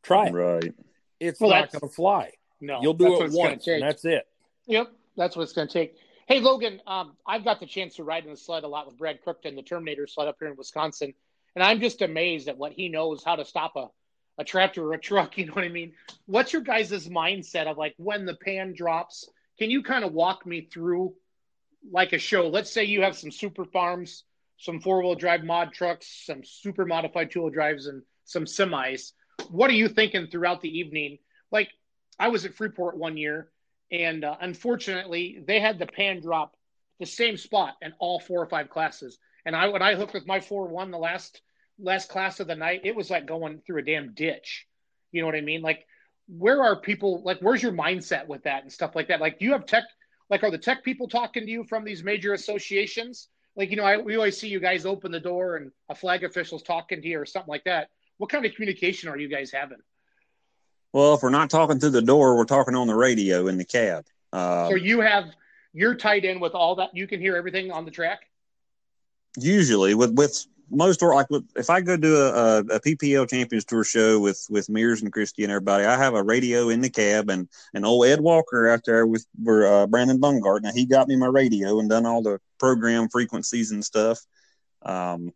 [0.03, 0.33] Try it.
[0.33, 0.73] Right.
[1.19, 2.31] it's Well, not that's- going to fly.
[2.59, 4.27] No, you'll do it once and that's it.
[4.67, 5.95] Yep, that's what it's going to take.
[6.27, 8.97] Hey, Logan, um, I've got the chance to ride in the sled a lot with
[8.97, 11.13] Brad Crookton, the Terminator sled up here in Wisconsin,
[11.55, 13.87] and I'm just amazed at what he knows how to stop a,
[14.37, 15.37] a tractor or a truck.
[15.37, 15.93] You know what I mean?
[16.25, 19.29] What's your guys' mindset of like when the pan drops?
[19.59, 21.13] Can you kind of walk me through
[21.91, 22.47] like a show?
[22.47, 24.23] Let's say you have some super farms,
[24.57, 29.11] some four wheel drive mod trucks, some super modified two wheel drives, and some semis.
[29.49, 31.17] What are you thinking throughout the evening?
[31.51, 31.69] Like,
[32.19, 33.49] I was at Freeport one year,
[33.91, 36.55] and uh, unfortunately, they had the pan drop
[36.99, 39.17] the same spot in all four or five classes.
[39.45, 41.41] And I, when I hooked with my four one the last
[41.79, 44.67] last class of the night, it was like going through a damn ditch.
[45.11, 45.61] You know what I mean?
[45.61, 45.85] Like,
[46.27, 47.21] where are people?
[47.23, 49.19] Like, where's your mindset with that and stuff like that?
[49.19, 49.83] Like, do you have tech?
[50.29, 53.27] Like, are the tech people talking to you from these major associations?
[53.55, 56.23] Like, you know, I, we always see you guys open the door and a flag
[56.23, 57.89] official's talking to you or something like that.
[58.17, 59.79] What kind of communication are you guys having?
[60.93, 63.65] Well, if we're not talking through the door, we're talking on the radio in the
[63.65, 64.05] cab.
[64.31, 65.25] Uh, so you have
[65.73, 66.89] you're tied in with all that.
[66.93, 68.21] You can hear everything on the track.
[69.37, 73.83] Usually, with with most or like if I go do a, a, PPL Champions Tour
[73.83, 77.29] show with with Mears and Christie and everybody, I have a radio in the cab
[77.29, 80.63] and and old Ed Walker out there with uh, Brandon Bungard.
[80.63, 84.19] Now he got me my radio and done all the program frequencies and stuff.
[84.81, 85.33] Um,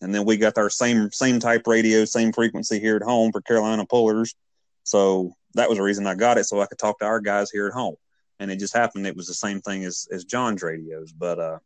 [0.00, 3.40] and then we got our same same type radio, same frequency here at home for
[3.40, 4.34] Carolina Pullers.
[4.82, 7.50] So that was the reason I got it, so I could talk to our guys
[7.50, 7.96] here at home.
[8.38, 11.58] And it just happened it was the same thing as as John's radios, but uh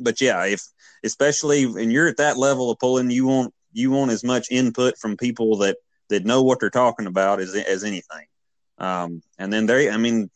[0.00, 0.62] but yeah, if
[1.04, 4.98] especially and you're at that level of pulling, you want you want as much input
[4.98, 5.76] from people that
[6.08, 8.26] that know what they're talking about as as anything.
[8.78, 10.30] Um, and then they, I mean,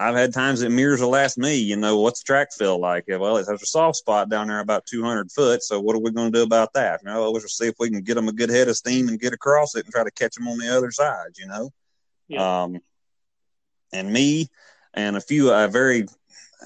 [0.00, 3.04] I've had times that Mears will ask me, you know, what's the track feel like?
[3.06, 5.62] Well, it has a soft spot down there about 200 foot.
[5.62, 7.00] So what are we going to do about that?
[7.04, 9.20] You know, let's see if we can get them a good head of steam and
[9.20, 11.70] get across it and try to catch them on the other side, you know?
[12.28, 12.62] Yeah.
[12.62, 12.78] Um,
[13.92, 14.48] and me
[14.94, 16.06] and a few, uh, very,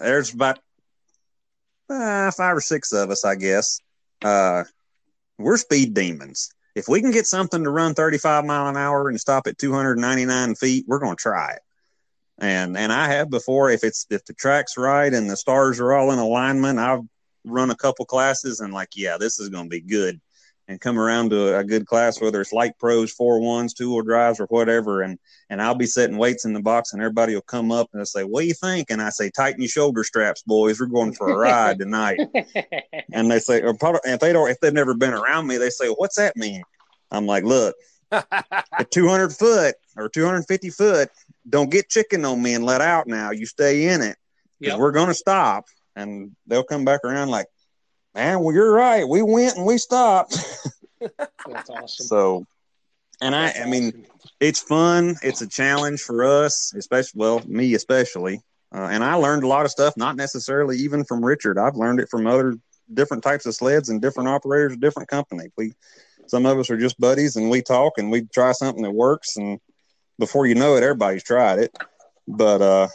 [0.00, 0.60] there's about
[1.90, 3.80] uh, five or six of us, I guess.
[4.22, 4.64] Uh,
[5.38, 6.50] we're speed demons.
[6.74, 10.54] If we can get something to run 35 mile an hour and stop at 299
[10.56, 11.60] feet, we're going to try it.
[12.38, 13.70] And and I have before.
[13.70, 17.02] If it's if the track's right and the stars are all in alignment, I've
[17.44, 20.20] run a couple classes and like, yeah, this is going to be good
[20.66, 24.02] and come around to a good class, whether it's light pros, four ones, two wheel
[24.02, 25.02] drives, or whatever.
[25.02, 25.18] And
[25.50, 28.06] and I'll be setting weights in the box, and everybody will come up and they'll
[28.06, 30.80] say, "What do you think?" And I say, "Tighten your shoulder straps, boys.
[30.80, 32.18] We're going for a ride tonight."
[33.12, 35.88] and they say, or if they don't, if they've never been around me, they say,
[35.88, 36.62] "What's that mean?"
[37.10, 37.76] I'm like, "Look,
[38.10, 41.10] at 200 foot or 250 foot,
[41.48, 43.06] don't get chicken on me and let out.
[43.06, 44.16] Now you stay in it
[44.58, 44.78] because yep.
[44.78, 47.46] we're going to stop." And they'll come back around like,
[48.14, 49.06] man, well, you're right.
[49.06, 50.36] We went and we stopped.
[51.00, 52.06] That's awesome.
[52.06, 52.46] So,
[53.20, 54.06] and I, I mean,
[54.40, 55.16] it's fun.
[55.22, 58.40] It's a challenge for us, especially, well, me especially.
[58.74, 61.58] Uh, and I learned a lot of stuff, not necessarily even from Richard.
[61.58, 62.56] I've learned it from other
[62.92, 65.44] different types of sleds and different operators, different company.
[65.56, 65.72] We,
[66.26, 69.36] some of us are just buddies, and we talk and we try something that works,
[69.36, 69.60] and
[70.18, 71.76] before you know it, everybody's tried it.
[72.26, 72.88] But uh,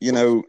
[0.00, 0.44] you know,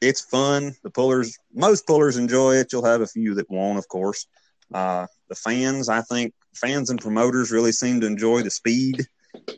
[0.00, 0.74] it's fun.
[0.82, 2.72] The pullers, most pullers enjoy it.
[2.72, 4.26] You'll have a few that won't, of course.
[4.72, 9.06] Uh, the fans, I think, fans and promoters really seem to enjoy the speed,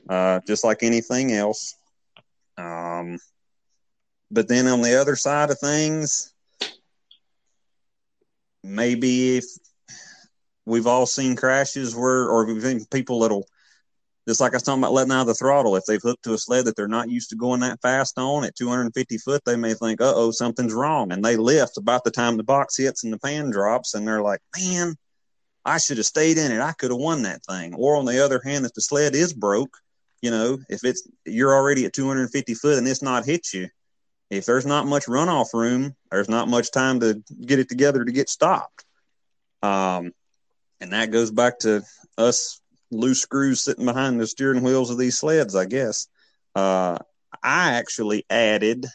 [0.08, 1.76] uh, just like anything else.
[2.56, 3.18] Um,
[4.30, 6.32] but then on the other side of things,
[8.64, 9.44] maybe if
[10.64, 13.46] we've all seen crashes where, or we've seen people that'll
[14.28, 15.76] just like I was talking about letting out the throttle.
[15.76, 18.44] If they've hooked to a sled that they're not used to going that fast on
[18.44, 21.12] at 250 foot, they may think, uh oh, something's wrong.
[21.12, 24.22] And they lift about the time the box hits and the pan drops, and they're
[24.22, 24.96] like, man,
[25.64, 26.60] I should have stayed in it.
[26.60, 27.74] I could have won that thing.
[27.74, 29.76] Or on the other hand, if the sled is broke,
[30.20, 33.68] you know, if it's you're already at 250 foot and it's not hit you,
[34.30, 38.12] if there's not much runoff room, there's not much time to get it together to
[38.12, 38.84] get stopped.
[39.62, 40.12] Um,
[40.80, 41.82] and that goes back to
[42.16, 42.60] us
[42.92, 46.08] loose screws sitting behind the steering wheels of these sleds, I guess.
[46.54, 46.98] Uh,
[47.42, 48.86] I actually added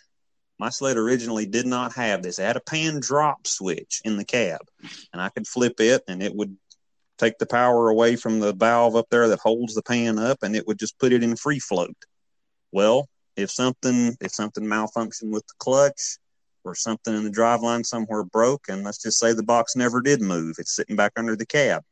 [0.59, 2.39] my sled originally did not have this.
[2.39, 4.61] It had a pan drop switch in the cab,
[5.13, 6.57] and I could flip it, and it would
[7.17, 10.55] take the power away from the valve up there that holds the pan up, and
[10.55, 11.95] it would just put it in free float.
[12.71, 16.17] Well, if something if something malfunctioned with the clutch
[16.63, 20.01] or something in the drive line somewhere broke, and let's just say the box never
[20.01, 21.83] did move, it's sitting back under the cab.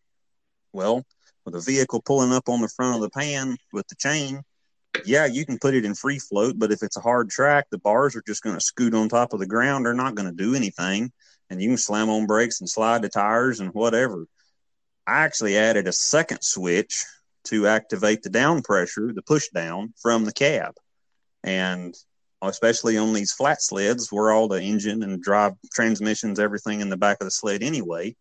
[0.73, 1.05] Well,
[1.45, 4.41] with a vehicle pulling up on the front of the pan with the chain,
[5.05, 7.77] yeah, you can put it in free float, but if it's a hard track, the
[7.77, 9.85] bars are just going to scoot on top of the ground.
[9.85, 11.11] They're not going to do anything.
[11.49, 14.25] And you can slam on brakes and slide the tires and whatever.
[15.05, 17.05] I actually added a second switch
[17.45, 20.73] to activate the down pressure, the push down from the cab.
[21.43, 21.95] And
[22.41, 26.97] especially on these flat sleds where all the engine and drive transmissions, everything in the
[26.97, 28.15] back of the sled anyway,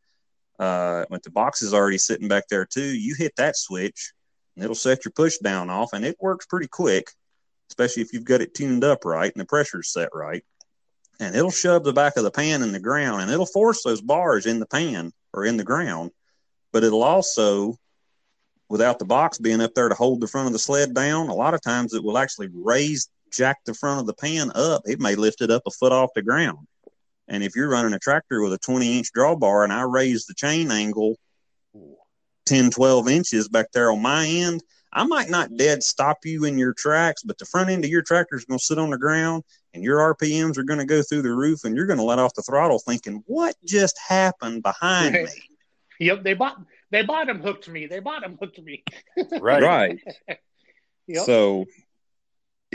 [0.58, 4.12] uh, with the boxes already sitting back there too, you hit that switch
[4.54, 7.10] and it'll set your push down off and it works pretty quick,
[7.70, 10.44] especially if you've got it tuned up right and the pressure's set right.
[11.20, 14.00] and it'll shove the back of the pan in the ground and it'll force those
[14.00, 16.10] bars in the pan or in the ground,
[16.72, 17.76] but it'll also,
[18.68, 21.34] without the box being up there to hold the front of the sled down, a
[21.34, 24.82] lot of times it will actually raise, jack the front of the pan up.
[24.86, 26.68] It may lift it up a foot off the ground.
[27.28, 30.34] And if you're running a tractor with a 20 inch drawbar and I raise the
[30.34, 31.16] chain angle
[32.46, 34.62] 10, 12 inches back there on my end,
[34.92, 38.02] I might not dead stop you in your tracks, but the front end of your
[38.02, 41.02] tractor is going to sit on the ground and your RPMs are going to go
[41.02, 44.62] through the roof and you're going to let off the throttle thinking, what just happened
[44.62, 45.24] behind Right.
[45.24, 45.30] me?
[46.00, 46.60] Yep, they bought
[46.90, 47.86] they bottom hooked me.
[47.86, 48.84] They bottom hooked me.
[49.40, 49.62] Right.
[49.62, 49.98] Right.
[51.06, 51.26] Yep.
[51.26, 51.66] So,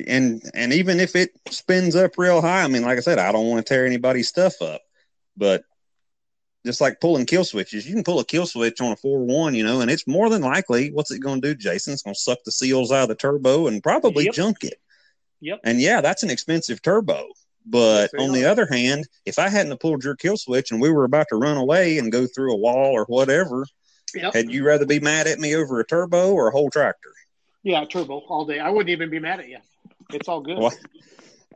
[0.07, 3.31] and and even if it spins up real high, I mean, like I said, I
[3.31, 4.81] don't want to tear anybody's stuff up,
[5.37, 5.63] but
[6.65, 9.55] just like pulling kill switches, you can pull a kill switch on a four one,
[9.55, 11.93] you know, and it's more than likely what's it going to do, Jason?
[11.93, 14.33] It's going to suck the seals out of the turbo and probably Yep.
[14.33, 14.79] junk it.
[15.41, 15.61] Yep.
[15.63, 17.27] And yeah, that's an expensive turbo.
[17.65, 21.03] But on the other hand, if I hadn't pulled your kill switch and we were
[21.03, 23.65] about to run away and go through a wall or whatever,
[24.15, 24.33] Yep.
[24.33, 27.11] had you rather be mad at me over a turbo or a whole tractor?
[27.63, 28.59] Yeah, a turbo all day.
[28.59, 29.59] I wouldn't even be mad at you.
[30.11, 30.57] It's all good.
[30.57, 30.73] Well,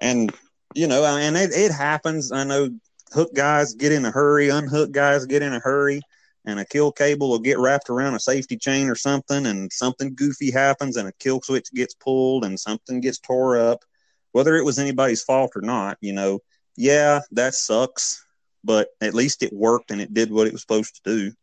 [0.01, 0.33] and
[0.75, 2.31] you know, and it, it happens.
[2.31, 2.69] I know
[3.11, 6.01] hook guys get in a hurry, unhook guys get in a hurry,
[6.45, 10.15] and a kill cable will get wrapped around a safety chain or something, and something
[10.15, 13.83] goofy happens, and a kill switch gets pulled, and something gets tore up.
[14.31, 16.39] Whether it was anybody's fault or not, you know,
[16.75, 18.25] yeah, that sucks,
[18.63, 21.33] but at least it worked and it did what it was supposed to do.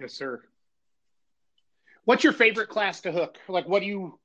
[0.00, 0.42] Yes, sir.
[2.04, 3.38] What's your favorite class to hook?
[3.48, 4.18] Like, what do you?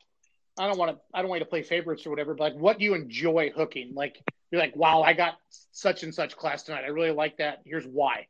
[0.57, 1.01] I don't want to.
[1.13, 2.33] I don't want you to play favorites or whatever.
[2.33, 3.93] But like, what do you enjoy hooking?
[3.95, 5.35] Like, you're like, wow, I got
[5.71, 6.83] such and such class tonight.
[6.83, 7.59] I really like that.
[7.65, 8.27] Here's why.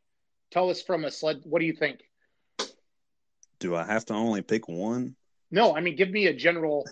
[0.51, 1.41] Tell us from a sled.
[1.43, 2.01] What do you think?
[3.59, 5.15] Do I have to only pick one?
[5.51, 6.89] No, I mean, give me a general.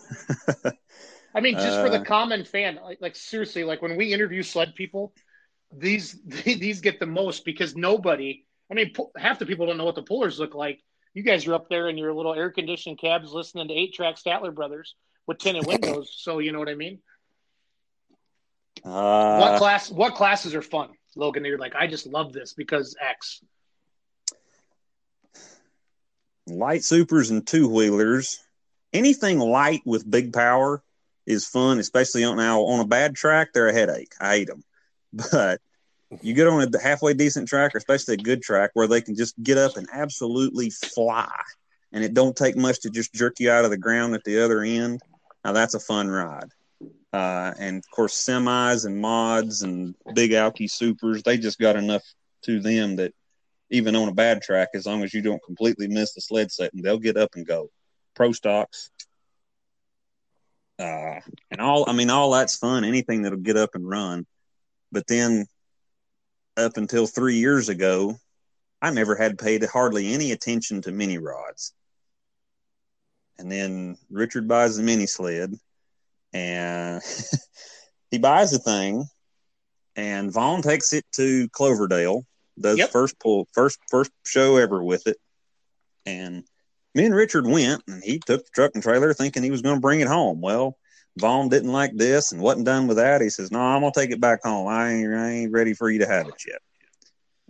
[1.34, 4.42] I mean, just for the Uh, common fan, like, like seriously, like when we interview
[4.42, 5.12] sled people,
[5.72, 8.44] these these get the most because nobody.
[8.70, 10.82] I mean, half the people don't know what the pullers look like.
[11.14, 14.16] You guys are up there in your little air conditioned cabs listening to eight track
[14.16, 14.94] Statler Brothers
[15.26, 17.00] with tinted windows, so you know what I mean.
[18.84, 19.90] Uh, what class?
[19.90, 21.44] What classes are fun, Logan?
[21.44, 23.42] You're like, I just love this because X.
[26.46, 28.40] light supers and two wheelers.
[28.92, 30.82] Anything light with big power
[31.26, 33.48] is fun, especially on now on a bad track.
[33.52, 34.12] They're a headache.
[34.20, 34.64] I hate them,
[35.32, 35.60] but
[36.22, 39.16] you get on a halfway decent track, or especially a good track, where they can
[39.16, 41.30] just get up and absolutely fly,
[41.92, 44.42] and it don't take much to just jerk you out of the ground at the
[44.42, 45.00] other end.
[45.46, 46.50] Now that's a fun ride.
[47.12, 52.02] Uh, and of course, semis and mods and big Alki supers, they just got enough
[52.42, 53.14] to them that
[53.70, 56.82] even on a bad track, as long as you don't completely miss the sled setting,
[56.82, 57.70] they'll get up and go.
[58.16, 58.90] Pro stocks.
[60.80, 61.20] Uh,
[61.52, 64.26] and all, I mean, all that's fun, anything that'll get up and run.
[64.90, 65.46] But then
[66.56, 68.16] up until three years ago,
[68.82, 71.72] I never had paid hardly any attention to mini rods.
[73.38, 75.54] And then Richard buys the mini sled
[76.32, 77.02] and
[78.10, 79.04] he buys the thing
[79.96, 82.24] and Vaughn takes it to Cloverdale
[82.58, 82.90] does Yep.
[82.90, 85.18] first pull first first show ever with it.
[86.06, 86.44] And
[86.94, 89.76] me and richard went and he took the truck and trailer thinking he was going
[89.76, 90.40] to bring it home.
[90.40, 90.76] Well
[91.18, 93.20] vaughn didn't like this and wasn't done with that.
[93.20, 94.68] He says no i'm going to take it back home.
[94.68, 96.60] I ain't, I ain't ready for you to have it yet.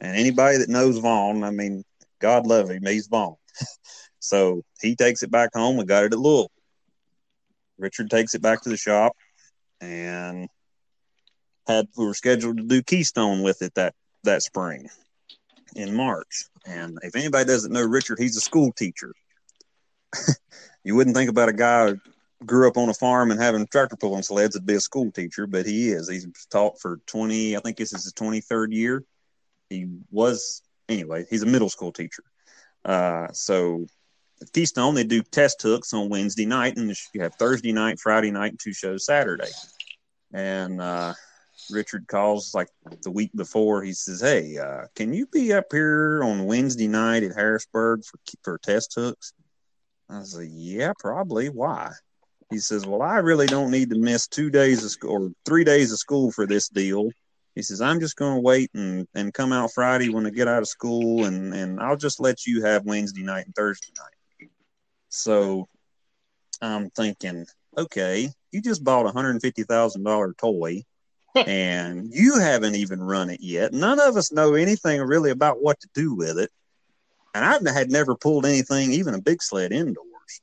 [0.00, 1.84] And anybody that knows vaughn i mean
[2.20, 3.36] god love him he's vaughn
[4.28, 6.50] so he takes it back home we got it at louisville
[7.78, 9.12] richard takes it back to the shop
[9.80, 10.48] and
[11.66, 14.88] had we were scheduled to do keystone with it that that spring
[15.76, 16.46] in March.
[16.66, 19.12] And if anybody doesn't know Richard, he's a school teacher.
[20.84, 21.98] you wouldn't think about a guy who
[22.44, 25.46] grew up on a farm and having tractor pulling sleds to be a school teacher,
[25.46, 26.08] but he is.
[26.08, 29.04] He's taught for 20, I think this is his 23rd year.
[29.68, 32.22] He was, anyway, he's a middle school teacher.
[32.84, 33.86] Uh, so
[34.52, 38.50] Keystone, they do test hooks on Wednesday night, and you have Thursday night, Friday night,
[38.52, 39.50] and two shows Saturday.
[40.32, 41.14] And uh,
[41.70, 42.68] Richard calls like
[43.02, 43.82] the week before.
[43.82, 48.18] He says, "Hey, uh, can you be up here on Wednesday night at Harrisburg for
[48.42, 49.32] for test hooks?"
[50.10, 51.48] I was like, "Yeah, probably.
[51.48, 51.92] Why?"
[52.50, 55.64] He says, "Well, I really don't need to miss two days of school or three
[55.64, 57.10] days of school for this deal."
[57.54, 60.46] He says, "I'm just going to wait and and come out Friday when I get
[60.46, 64.15] out of school, and and I'll just let you have Wednesday night and Thursday night."
[65.16, 65.68] So
[66.60, 67.46] I'm thinking,
[67.76, 70.82] okay, you just bought a hundred and fifty thousand dollar toy
[71.34, 73.72] and you haven't even run it yet.
[73.72, 76.50] None of us know anything really about what to do with it.
[77.34, 80.40] And I had never pulled anything, even a big sled indoors.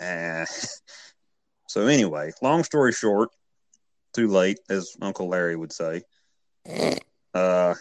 [0.00, 0.46] Uh,
[1.68, 3.30] so anyway, long story short,
[4.14, 6.02] too late, as Uncle Larry would say.
[7.34, 7.74] Uh,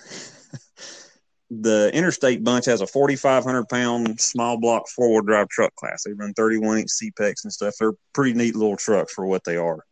[1.49, 6.03] the Interstate bunch has a 4,500 pound small block four wheel drive truck class.
[6.03, 7.75] They run 31 inch CPEX and stuff.
[7.79, 9.83] They're pretty neat little trucks for what they are.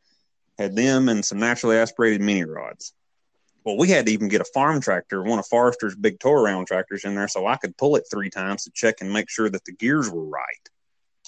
[0.58, 2.94] Had them and some naturally aspirated mini rods.
[3.64, 6.68] Well, we had to even get a farm tractor, one of Forrester's big tow around
[6.68, 9.50] tractors in there, so I could pull it three times to check and make sure
[9.50, 10.70] that the gears were right.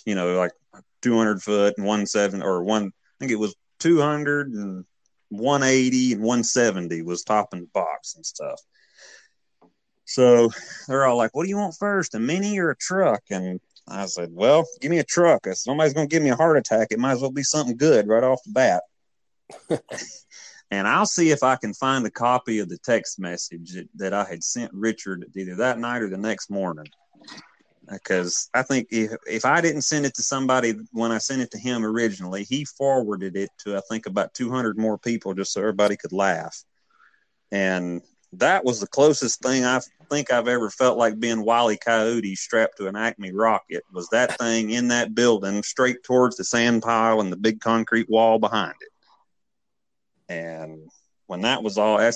[0.06, 0.52] You know, like
[1.02, 4.86] 200 foot and 170 or one, I think it was 200 and
[5.30, 8.62] 180 and 170 was top the box and stuff.
[10.08, 10.50] So
[10.88, 14.06] they're all like, "What do you want first, a mini or a truck?" And I
[14.06, 15.46] said, "Well, give me a truck.
[15.46, 17.78] If somebody's going to give me a heart attack, it might as well be something
[17.78, 18.84] good right off the bat."
[20.72, 24.14] and I'll see if I can find a copy of the text message that, that
[24.14, 26.88] I had sent Richard either that night or the next morning.
[27.90, 31.52] Because I think if, if I didn't send it to somebody when I sent it
[31.52, 35.62] to him originally, he forwarded it to I think about 200 more people just so
[35.62, 36.64] everybody could laugh.
[37.52, 38.02] And
[38.34, 42.78] that was the closest thing I think I've ever felt like being Wily Coyote strapped
[42.78, 43.84] to an Acme rocket.
[43.94, 48.10] Was that thing in that building straight towards the sand pile and the big concrete
[48.10, 48.90] wall behind it?
[50.30, 50.90] And
[51.28, 52.12] when that was all, I,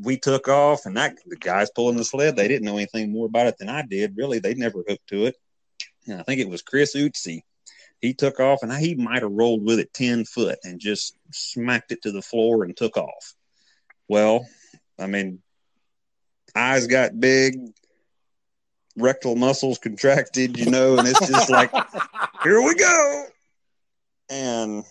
[0.00, 3.26] we took off, and that the guys pulling the sled, they didn't know anything more
[3.26, 4.16] about it than I did.
[4.16, 5.36] Really, they'd never hooked to it.
[6.06, 7.42] And I think it was Chris Utsi.
[8.00, 11.92] He took off, and he might have rolled with it ten foot and just smacked
[11.92, 13.34] it to the floor and took off.
[14.08, 14.46] Well,
[15.00, 15.40] I mean,
[16.54, 17.54] eyes got big,
[18.96, 21.72] rectal muscles contracted, you know, and it's just like,
[22.42, 23.24] here we go.
[24.28, 24.84] And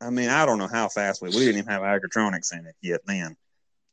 [0.00, 2.74] I mean, I don't know how fast we we didn't even have agritronics in it
[2.80, 3.36] yet then.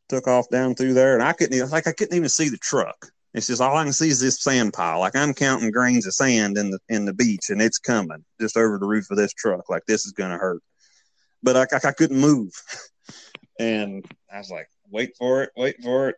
[0.09, 2.57] Took off down through there, and I couldn't even like I couldn't even see the
[2.57, 3.07] truck.
[3.33, 4.99] It's just all I can see is this sand pile.
[4.99, 8.55] Like I'm counting grains of sand in the in the beach, and it's coming just
[8.55, 9.69] over the roof of this truck.
[9.69, 10.61] Like this is gonna hurt,
[11.43, 12.53] but I, I, I couldn't move,
[13.59, 16.15] and I was like, wait for it, wait for it.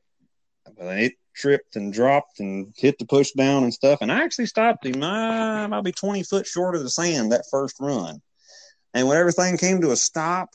[0.77, 3.99] But it tripped and dropped and hit the push down and stuff.
[4.01, 5.01] And I actually stopped him.
[5.01, 8.21] Uh, I might be 20 foot short of the sand that first run.
[8.93, 10.49] And when everything came to a stop,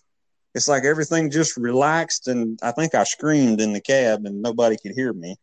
[0.55, 2.29] it's like everything just relaxed.
[2.29, 5.37] And I think I screamed in the cab and nobody could hear me.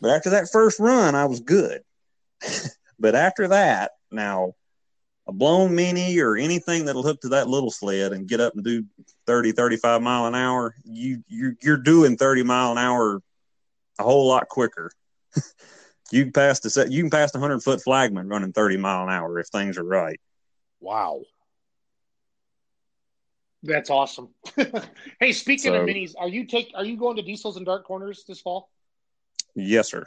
[0.00, 1.82] But after that first run, I was good.
[2.98, 4.54] but after that, now
[5.26, 8.64] a blown mini or anything that'll hook to that little sled and get up and
[8.64, 8.84] do
[9.26, 13.22] 30 35 mile an hour you you're, you're doing 30 mile an hour
[13.98, 14.90] a whole lot quicker.
[16.10, 19.04] You can pass the set you can pass the 100 foot flagman running 30 mile
[19.04, 20.20] an hour if things are right.
[20.78, 21.22] Wow.
[23.62, 24.28] That's awesome.
[25.20, 27.86] Hey speaking so, of minis are you take are you going to diesels and dark
[27.86, 28.68] corners this fall?
[29.54, 30.04] Yes sir.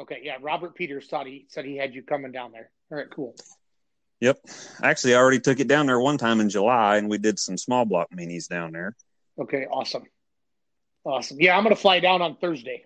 [0.00, 2.70] Okay yeah robert peters thought he said he had you coming down there.
[2.92, 3.34] All right cool
[4.20, 4.40] Yep.
[4.82, 7.56] Actually, I already took it down there one time in July, and we did some
[7.56, 8.96] small block minis down there.
[9.38, 10.04] Okay, awesome,
[11.04, 11.36] awesome.
[11.40, 12.84] Yeah, I'm gonna fly down on Thursday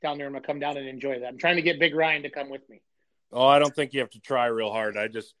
[0.00, 0.26] down there.
[0.26, 1.26] I'm gonna come down and enjoy that.
[1.26, 2.82] I'm trying to get Big Ryan to come with me.
[3.32, 4.96] Oh, I don't think you have to try real hard.
[4.96, 5.34] I just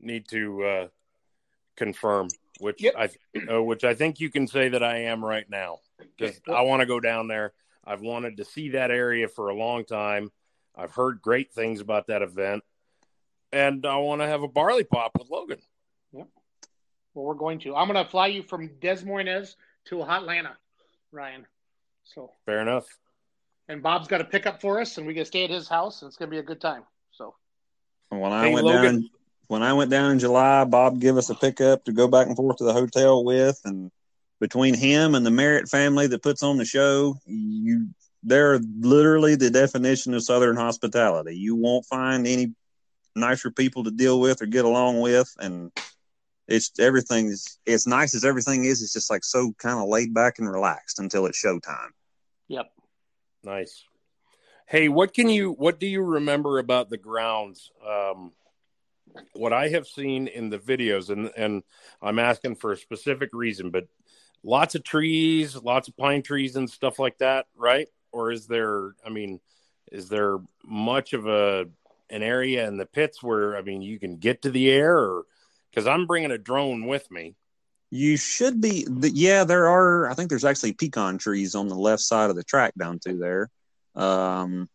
[0.00, 0.88] need to uh,
[1.76, 2.28] confirm,
[2.60, 2.94] which yep.
[2.96, 3.08] I
[3.50, 5.78] uh, which I think you can say that I am right now
[6.18, 7.52] because I want to go down there.
[7.84, 10.30] I've wanted to see that area for a long time.
[10.74, 12.62] I've heard great things about that event
[13.52, 15.60] and I want to have a barley pop with Logan.
[16.12, 16.28] Yep.
[17.14, 17.74] Well, we're going to.
[17.74, 20.56] I'm going to fly you from Des Moines to Atlanta,
[21.12, 21.46] Ryan.
[22.04, 22.86] So fair enough.
[23.68, 26.08] And Bob's got a pickup for us, and we can stay at his house, and
[26.08, 26.84] it's going to be a good time.
[27.12, 27.34] So
[28.10, 28.94] when I hey, went Logan.
[28.94, 29.10] down,
[29.48, 32.36] when I went down in July, Bob gave us a pickup to go back and
[32.36, 33.90] forth to the hotel with, and
[34.40, 37.88] between him and the Merritt family that puts on the show, you
[38.22, 41.36] they're literally the definition of Southern hospitality.
[41.36, 42.52] You won't find any
[43.16, 45.72] nicer people to deal with or get along with, and
[46.48, 48.82] it's everything is as nice as everything is.
[48.82, 51.90] It's just like so kind of laid back and relaxed until it's showtime.
[52.48, 52.70] Yep.
[53.42, 53.84] Nice.
[54.66, 57.70] Hey, what can you what do you remember about the grounds?
[57.86, 58.32] Um,
[59.32, 61.62] what I have seen in the videos, and and
[62.02, 63.86] I'm asking for a specific reason, but
[64.42, 67.88] lots of trees, lots of pine trees and stuff like that, right?
[68.12, 68.94] Or is there?
[69.04, 69.40] I mean,
[69.92, 71.66] is there much of a
[72.10, 75.24] an area in the pits where I mean you can get to the air, or
[75.70, 77.34] because I'm bringing a drone with me.
[77.90, 78.86] You should be.
[79.00, 80.08] Yeah, there are.
[80.08, 83.18] I think there's actually pecan trees on the left side of the track down through
[83.18, 83.50] there,
[83.94, 84.68] um,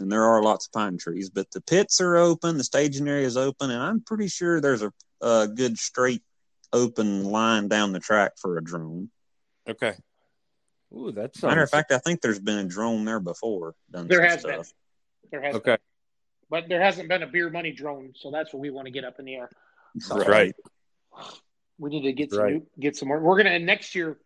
[0.00, 1.30] and there are lots of pine trees.
[1.30, 4.82] But the pits are open, the staging area is open, and I'm pretty sure there's
[4.82, 6.22] a, a good straight
[6.72, 9.10] open line down the track for a drone.
[9.68, 9.94] Okay.
[10.92, 11.92] Ooh, that's matter of fact.
[11.92, 13.74] I think there's been a drone there before.
[13.90, 14.50] there has stuff.
[14.50, 14.64] been.
[15.30, 15.72] There has okay.
[15.72, 15.78] Been.
[16.50, 19.04] But there hasn't been a beer money drone, so that's what we want to get
[19.04, 19.50] up in the air.
[19.98, 20.54] So, right.
[21.78, 22.52] We need to get some Right.
[22.54, 23.20] new, get some more.
[23.20, 24.18] We're gonna next year,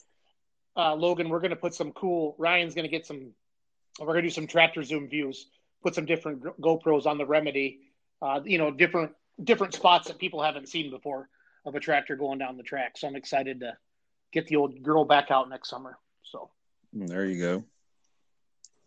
[0.77, 1.29] uh, Logan.
[1.29, 2.35] We're gonna put some cool.
[2.39, 3.33] Ryan's gonna get some.
[4.01, 5.51] We're gonna do some tractor zoom views.
[5.83, 7.81] Put some different GoPros on the Remedy.
[8.21, 9.13] Uh, you know, different
[9.43, 11.29] different spots that people haven't seen before
[11.65, 12.97] of a tractor going down the track.
[12.97, 13.77] So I'm excited to
[14.33, 15.99] get the old girl back out next summer.
[16.23, 16.51] So
[16.93, 17.65] There you go.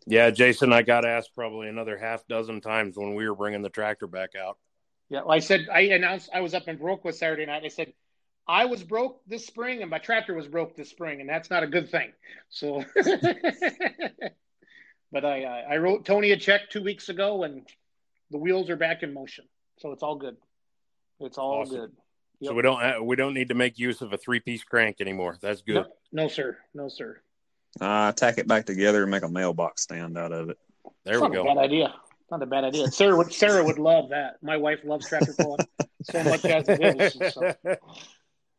[0.06, 3.68] Yeah, Jason, I got asked probably another half dozen times when we were bringing the
[3.70, 4.56] tractor back out.
[5.08, 7.64] yeah, well, I said I announced I was up in Broke with Saturday night.
[7.64, 7.92] I said
[8.48, 11.64] I was broke this spring and my tractor was broke this spring, and that's not
[11.64, 12.12] a good thing.
[12.48, 12.84] So,
[15.12, 17.66] but I I I wrote Tony a check two weeks ago, and
[18.30, 19.46] the wheels are back in motion.
[19.78, 20.36] So it's all good.
[21.20, 21.76] It's all Awesome.
[21.76, 21.92] good.
[22.44, 25.00] So we don't ha- we don't need to make use of a three piece crank
[25.00, 25.36] anymore.
[25.40, 25.74] That's good.
[25.74, 26.58] No, no, sir.
[26.74, 27.20] No, sir.
[27.80, 30.58] Uh, tack it back together and make a mailbox stand out of it.
[31.04, 31.44] There It's we not a go.
[31.44, 31.94] bad idea.
[32.30, 32.90] Not a bad idea.
[32.90, 34.42] Sarah would Sarah would love that.
[34.42, 35.66] My wife loves tractor pulling
[36.02, 37.34] so much as it is.
[37.34, 37.54] So.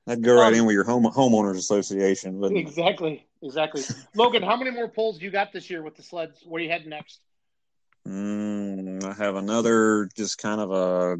[0.05, 2.39] That'd go right Um, in with your home homeowners association.
[2.39, 3.83] But Exactly, exactly.
[4.15, 6.43] Logan, how many more pulls you got this year with the sleds?
[6.45, 7.19] Where you heading next?
[8.07, 11.17] mm, I have another just kind of a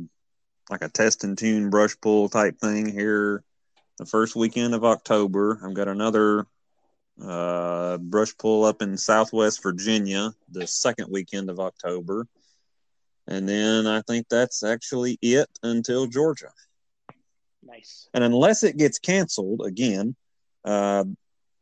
[0.70, 3.44] like a test and tune brush pull type thing here.
[3.98, 6.46] The first weekend of October, I've got another
[7.24, 12.28] uh, brush pull up in Southwest Virginia the second weekend of October,
[13.28, 16.52] and then I think that's actually it until Georgia.
[17.64, 18.08] Nice.
[18.14, 20.16] and unless it gets canceled again,
[20.64, 21.04] uh,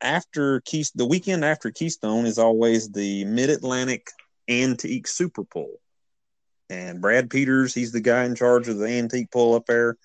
[0.00, 0.62] after
[0.94, 4.10] the weekend after Keystone is always the Mid Atlantic
[4.48, 5.80] Antique Super Pull,
[6.68, 9.96] and Brad Peters, he's the guy in charge of the antique pull up there.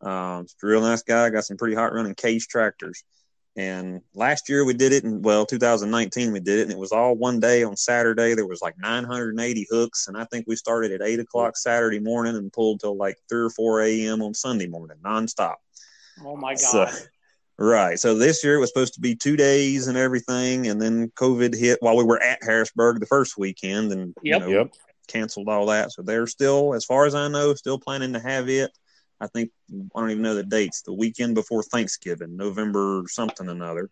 [0.00, 1.30] Um, he's a real nice guy.
[1.30, 3.04] Got some pretty hot running case tractors.
[3.56, 6.92] And last year we did it and well, 2019 we did it, and it was
[6.92, 8.34] all one day on Saturday.
[8.34, 12.36] There was like 980 hooks, and I think we started at eight o'clock Saturday morning
[12.36, 14.22] and pulled till like three or four a.m.
[14.22, 15.56] on Sunday morning, nonstop.
[16.24, 16.94] Oh my So- god.
[17.62, 17.98] Right.
[18.00, 21.54] So this year it was supposed to be two days and everything, and then COVID
[21.54, 24.40] hit while we were at Harrisburg the first weekend, and Yep.
[24.42, 24.72] you know, Yep.
[25.08, 25.92] canceled all that.
[25.92, 28.70] So they're still, as far as I know, still planning to have it.
[29.20, 29.50] I think
[29.94, 30.82] I don't even know the dates.
[30.82, 33.90] The weekend before Thanksgiving, November something another.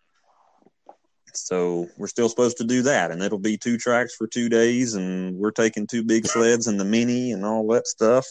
[1.35, 4.95] So we're still supposed to do that, and it'll be two tracks for two days,
[4.95, 8.27] and we're taking two big sleds and the mini and all that stuff,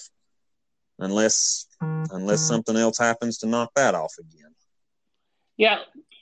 [0.99, 4.53] unless unless something else happens to knock that off again.
[5.57, 5.79] Yeah,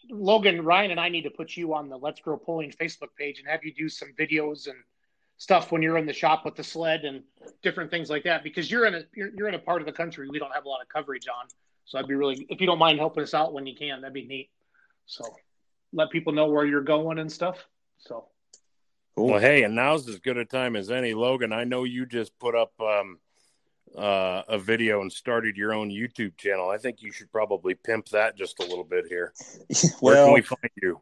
[0.09, 3.39] Logan, Ryan, and I need to put you on the Let's Grow Pulling Facebook page
[3.39, 4.77] and have you do some videos and
[5.37, 7.21] stuff when you're in the shop with the sled and
[7.61, 9.91] different things like that because you're in a you're, you're in a part of the
[9.91, 11.47] country we don't have a lot of coverage on.
[11.85, 14.13] So I'd be really if you don't mind helping us out when you can, that'd
[14.13, 14.49] be neat.
[15.05, 15.23] So
[15.93, 17.65] let people know where you're going and stuff.
[17.97, 18.25] So
[19.15, 19.27] Cool.
[19.27, 21.53] Well, hey, and now's as good a time as any, Logan.
[21.53, 23.19] I know you just put up um,
[23.97, 26.69] uh, a video and started your own YouTube channel.
[26.69, 29.33] I think you should probably pimp that just a little bit here.
[29.99, 31.01] Where well, can we find you?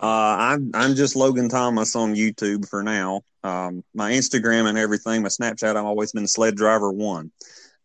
[0.00, 3.22] Uh, I'm I'm just Logan Thomas on YouTube for now.
[3.42, 7.30] Um, my Instagram and everything, my Snapchat, I've always been Sled Driver One,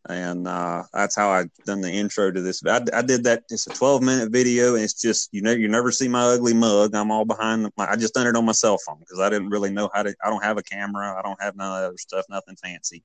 [0.08, 2.66] and uh, that's how I done the intro to this.
[2.66, 3.44] I, I did that.
[3.50, 6.54] It's a 12 minute video, and it's just you know you never see my ugly
[6.54, 6.96] mug.
[6.96, 7.70] I'm all behind.
[7.78, 10.04] My, I just done it on my cell phone because I didn't really know how
[10.04, 10.16] to.
[10.24, 11.16] I don't have a camera.
[11.18, 12.26] I don't have none of that other stuff.
[12.30, 13.04] Nothing fancy.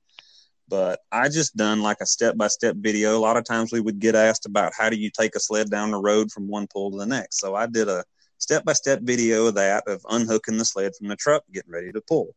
[0.67, 3.17] But I just done like a step by step video.
[3.17, 5.69] A lot of times we would get asked about how do you take a sled
[5.69, 7.39] down the road from one pull to the next.
[7.39, 8.03] So I did a
[8.39, 11.91] step by step video of that of unhooking the sled from the truck, getting ready
[11.91, 12.35] to pull.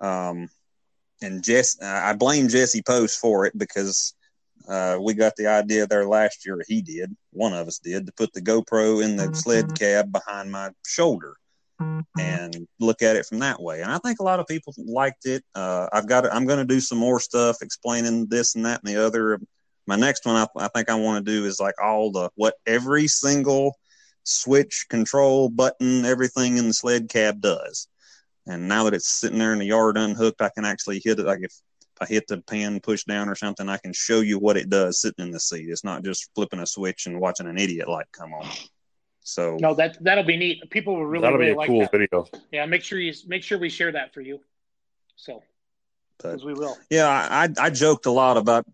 [0.00, 0.48] Um,
[1.22, 4.14] and Jess, I blame Jesse Post for it because
[4.68, 6.60] uh, we got the idea there last year.
[6.66, 10.50] He did, one of us did, to put the GoPro in the sled cab behind
[10.50, 11.36] my shoulder
[12.18, 13.82] and look at it from that way.
[13.82, 15.44] And I think a lot of people liked it.
[15.54, 18.92] Uh, I've got, I'm going to do some more stuff explaining this and that and
[18.92, 19.40] the other.
[19.86, 22.54] My next one, I, I think I want to do is like all the what
[22.66, 23.76] every single
[24.24, 27.88] switch, control, button, everything in the sled cab does.
[28.46, 31.26] And now that it's sitting there in the yard unhooked, I can actually hit it.
[31.26, 31.52] Like if
[32.00, 35.00] I hit the pan push down or something, I can show you what it does
[35.00, 35.68] sitting in the seat.
[35.68, 38.48] It's not just flipping a switch and watching an idiot light come on.
[39.28, 40.70] So no, that that'll be neat.
[40.70, 41.92] People will really That'll be a like cool that.
[41.92, 42.26] video.
[42.50, 44.40] Yeah, make sure you make sure we share that for you.
[45.16, 45.42] So
[46.18, 46.78] But- because we will.
[46.88, 48.64] Yeah, I I I joked a lot about,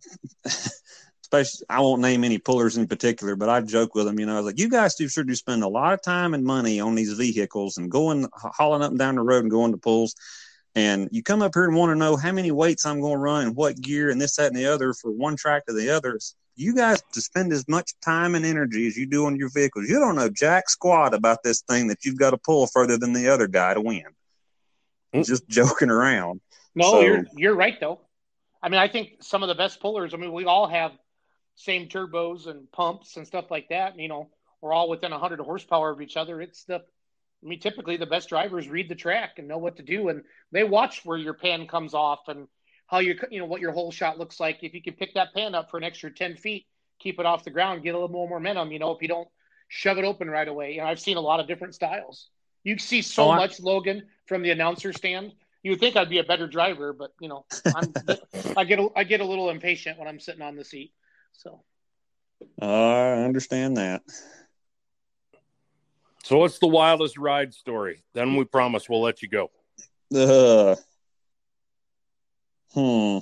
[1.23, 4.21] especially I won't name any pullers in particular, but I joke with them.
[4.21, 6.35] You know, I was like, you guys do sure do spend a lot of time
[6.35, 9.73] and money on these vehicles and going hauling up and down the road and going
[9.73, 10.15] to pulls,
[10.77, 13.19] and you come up here and want to know how many weights I'm going to
[13.19, 15.91] run and what gear and this that and the other for one track to the
[15.91, 16.37] others.
[16.57, 19.89] You guys to spend as much time and energy as you do on your vehicles.
[19.89, 23.13] You don't know jack squat about this thing that you've got to pull further than
[23.13, 24.05] the other guy to win.
[25.15, 25.27] Mm.
[25.27, 26.41] Just joking around.
[26.75, 28.01] No, So- you're you're right though.
[28.63, 30.15] I mean, I think some of the best pullers.
[30.15, 30.93] I mean, we all have
[31.57, 33.93] same turbos and pumps and stuff like that.
[33.93, 34.31] And, you know,
[34.63, 36.41] we're all within 100 horsepower of each other.
[36.41, 36.81] It's the, I
[37.47, 40.65] mean, typically the best drivers read the track and know what to do, and they
[40.65, 42.49] watch where your pan comes off and
[42.87, 44.63] how you, you know, what your whole shot looks like.
[44.63, 46.67] If you can pick that pan up for an extra 10 feet,
[46.99, 48.73] keep it off the ground, get a little more momentum.
[48.73, 49.29] You know, if you don't
[49.69, 50.73] shove it open right away.
[50.73, 52.29] You know, I've seen a lot of different styles.
[52.63, 55.33] You see so oh, much, Logan, from the announcer stand.
[55.63, 57.45] You would think I'd be a better driver, but you know,
[57.75, 57.93] I'm,
[58.57, 60.93] I get a, I get a little impatient when I'm sitting on the seat.
[61.33, 61.63] So,
[62.61, 64.03] uh, I understand that.
[66.23, 68.03] So, what's the wildest ride story?
[68.15, 69.51] Then we promise we'll let you go.
[70.15, 70.77] Uh,
[72.75, 73.19] hmm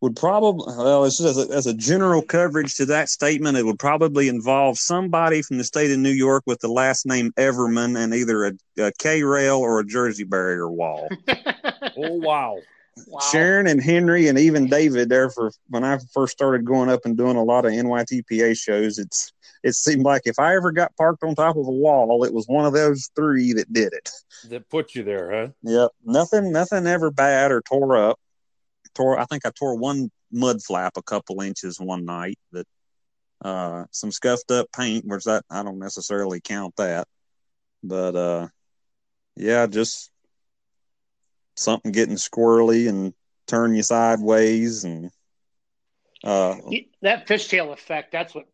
[0.00, 4.28] would probably well as a, as a general coverage to that statement it would probably
[4.28, 8.46] involve somebody from the state of new york with the last name everman and either
[8.46, 11.08] a, a k-rail or a jersey barrier wall
[11.96, 12.58] oh wow.
[13.06, 13.20] Wow.
[13.32, 17.16] Sharon and henry and even david there for when i first started going up and
[17.16, 21.22] doing a lot of nytpa shows it's it seemed like if i ever got parked
[21.22, 24.10] on top of a wall it was one of those three that did it.
[24.48, 25.48] That put you there huh?
[25.62, 25.90] Yep.
[26.04, 28.18] Nothing nothing ever bad or tore up.
[28.94, 29.18] Tore.
[29.18, 32.38] I think I tore one mud flap a couple inches one night.
[32.52, 32.66] That
[33.44, 37.06] uh, some scuffed up paint, which that I don't necessarily count that,
[37.82, 38.48] but uh,
[39.36, 40.10] yeah, just
[41.58, 43.14] something getting squirrely and
[43.46, 45.10] turn you sideways and
[46.24, 46.56] uh,
[47.02, 48.12] that fishtail effect.
[48.12, 48.46] That's what.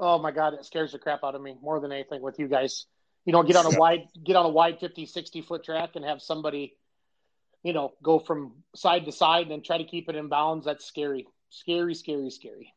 [0.00, 2.46] Oh my god, it scares the crap out of me more than anything with you
[2.46, 2.86] guys.
[3.24, 6.04] You know, get on a wide get on a wide 50, 60 foot track and
[6.04, 6.76] have somebody
[7.62, 10.64] you know, go from side to side and then try to keep it in bounds,
[10.64, 11.26] that's scary.
[11.50, 12.72] Scary, scary, scary.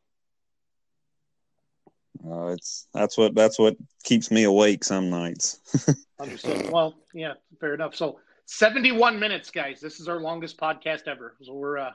[2.24, 5.60] Uh, it's that's what that's what keeps me awake some nights.
[6.20, 6.70] Understood.
[6.70, 7.96] Well, yeah, fair enough.
[7.96, 9.80] So, seventy-one minutes, guys.
[9.80, 11.36] This is our longest podcast ever.
[11.42, 11.90] So we're, uh,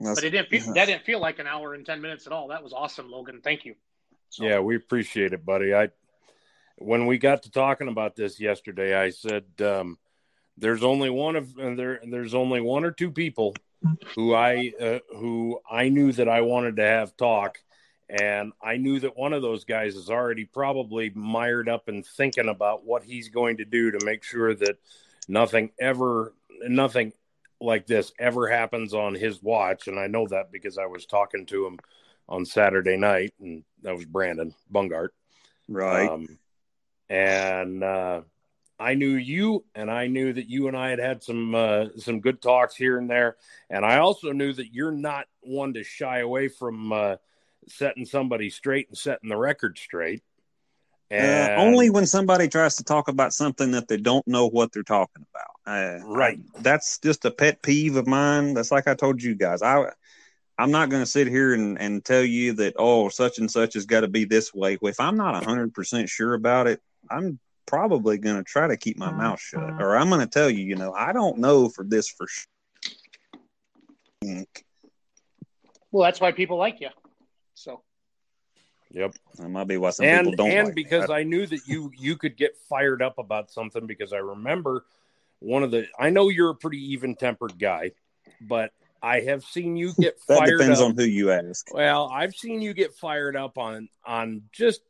[0.00, 2.32] that's, but it didn't feel, that didn't feel like an hour and ten minutes at
[2.32, 2.48] all.
[2.48, 3.40] That was awesome, Logan.
[3.42, 3.74] Thank you.
[4.30, 5.74] So, yeah, we appreciate it, buddy.
[5.74, 5.90] I
[6.76, 9.98] when we got to talking about this yesterday, I said, um,
[10.56, 13.54] there's only one of there there's only one or two people
[14.14, 17.58] who I uh, who I knew that I wanted to have talk
[18.08, 22.48] and I knew that one of those guys is already probably mired up and thinking
[22.48, 24.78] about what he's going to do to make sure that
[25.28, 27.12] nothing ever nothing
[27.60, 29.86] like this ever happens on his watch.
[29.86, 31.78] And I know that because I was talking to him
[32.28, 35.08] on Saturday night and that was Brandon Bungart.
[35.68, 36.08] Right.
[36.08, 36.38] Um,
[37.08, 38.22] and uh
[38.80, 42.20] I knew you, and I knew that you and I had had some uh, some
[42.20, 43.36] good talks here and there,
[43.68, 47.16] and I also knew that you're not one to shy away from uh,
[47.68, 50.22] setting somebody straight and setting the record straight.
[51.10, 51.52] Uh, and...
[51.52, 54.82] Uh, only when somebody tries to talk about something that they don't know what they're
[54.82, 55.54] talking about.
[55.66, 56.38] Uh, right.
[56.56, 58.54] I, that's just a pet peeve of mine.
[58.54, 59.62] That's like I told you guys.
[59.62, 59.90] I
[60.58, 63.74] I'm not going to sit here and, and tell you that oh such and such
[63.74, 64.76] has got to be this way.
[64.82, 66.80] If I'm not hundred percent sure about it,
[67.10, 70.50] I'm probably going to try to keep my mouth shut, or I'm going to tell
[70.50, 72.46] you, you know, I don't know for this for sure.
[75.90, 76.88] Well, that's why people like you.
[77.54, 77.82] So.
[78.92, 80.50] Yep, that might be why some and, people don't.
[80.50, 84.12] And like because I knew that you you could get fired up about something because
[84.12, 84.84] I remember
[85.40, 85.86] one of the.
[85.98, 87.92] I know you're a pretty even tempered guy,
[88.40, 90.58] but I have seen you get that fired.
[90.58, 90.88] depends up.
[90.88, 91.72] on who you ask.
[91.72, 94.80] Well, I've seen you get fired up on on just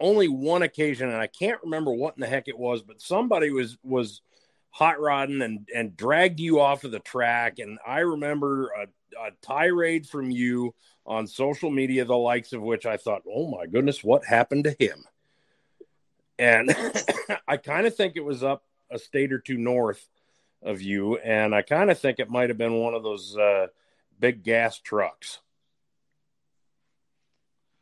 [0.00, 3.50] only one occasion, and I can't remember what in the heck it was, but somebody
[3.50, 4.22] was was
[4.70, 8.82] hot rodding and and dragged you off of the track, and I remember a,
[9.20, 10.74] a tirade from you
[11.06, 14.76] on social media, the likes of which I thought, oh my goodness, what happened to
[14.78, 15.04] him?
[16.38, 16.74] And
[17.48, 20.06] I kind of think it was up a state or two north
[20.62, 23.68] of you, and I kind of think it might have been one of those uh,
[24.18, 25.38] big gas trucks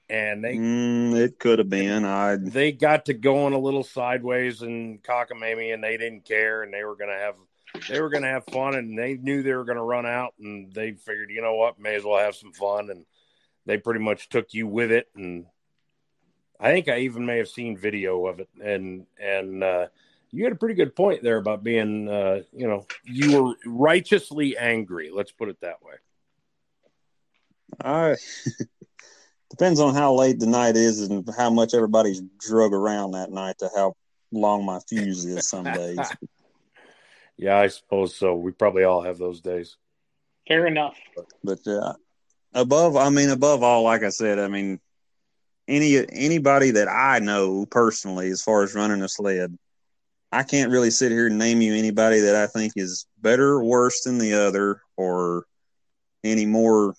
[0.09, 2.05] and they mm, it could have been.
[2.05, 6.73] I they got to going a little sideways and cockamamie and they didn't care and
[6.73, 7.35] they were gonna have
[7.89, 10.93] they were gonna have fun and they knew they were gonna run out and they
[10.93, 11.78] figured you know what?
[11.78, 13.05] May as well have some fun and
[13.65, 15.47] they pretty much took you with it and
[16.59, 19.87] I think I even may have seen video of it and and uh,
[20.31, 24.57] you had a pretty good point there about being uh, you know you were righteously
[24.57, 25.11] angry.
[25.12, 25.95] Let's put it that way.
[27.85, 28.16] I
[29.57, 33.57] depends on how late the night is and how much everybody's drug around that night
[33.59, 33.95] to how
[34.31, 35.99] long my fuse is some days.
[37.39, 38.35] yeah, I suppose so.
[38.35, 39.77] We probably all have those days.
[40.47, 40.97] Fair enough.
[41.43, 41.95] But uh,
[42.53, 44.78] above, I mean, above all, like I said, I mean,
[45.66, 49.57] any anybody that I know personally, as far as running a sled,
[50.31, 53.65] I can't really sit here and name you anybody that I think is better or
[53.65, 55.47] worse than the other, or
[56.23, 56.95] any more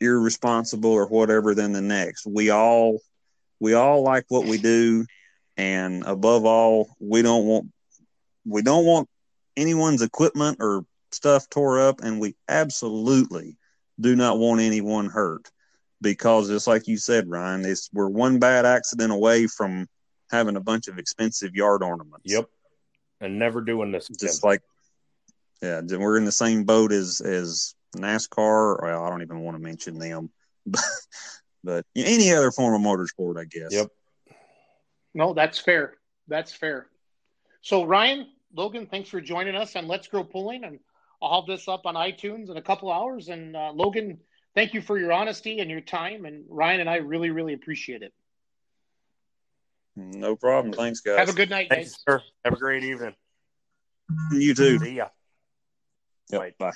[0.00, 2.26] irresponsible or whatever than the next.
[2.26, 3.00] We all
[3.58, 5.04] we all like what we do
[5.56, 7.70] and above all, we don't want
[8.46, 9.08] we don't want
[9.56, 13.56] anyone's equipment or stuff tore up and we absolutely
[14.00, 15.50] do not want anyone hurt
[16.00, 19.86] because just like you said, Ryan, it's we're one bad accident away from
[20.30, 22.24] having a bunch of expensive yard ornaments.
[22.24, 22.48] Yep.
[23.20, 24.08] And never doing this.
[24.08, 24.62] Just like
[25.60, 28.82] yeah, we're in the same boat as as NASCAR.
[28.82, 30.30] Well, I don't even want to mention them,
[30.66, 30.82] but,
[31.64, 33.72] but any other form of motorsport, I guess.
[33.72, 33.88] Yep.
[35.14, 35.94] No, that's fair.
[36.28, 36.86] That's fair.
[37.62, 40.78] So Ryan, Logan, thanks for joining us on Let's Grow Pulling, and
[41.20, 43.28] I'll have this up on iTunes in a couple hours.
[43.28, 44.18] And uh, Logan,
[44.54, 46.24] thank you for your honesty and your time.
[46.24, 48.12] And Ryan and I really, really appreciate it.
[49.96, 50.72] No problem.
[50.72, 51.18] Thanks, guys.
[51.18, 52.20] Have a good night, Thanks, guys.
[52.20, 52.22] sir.
[52.44, 53.14] Have a great evening.
[54.32, 54.78] You too.
[54.78, 55.08] See ya.
[56.30, 56.40] Yep.
[56.40, 56.54] Bye.
[56.58, 56.72] Bye.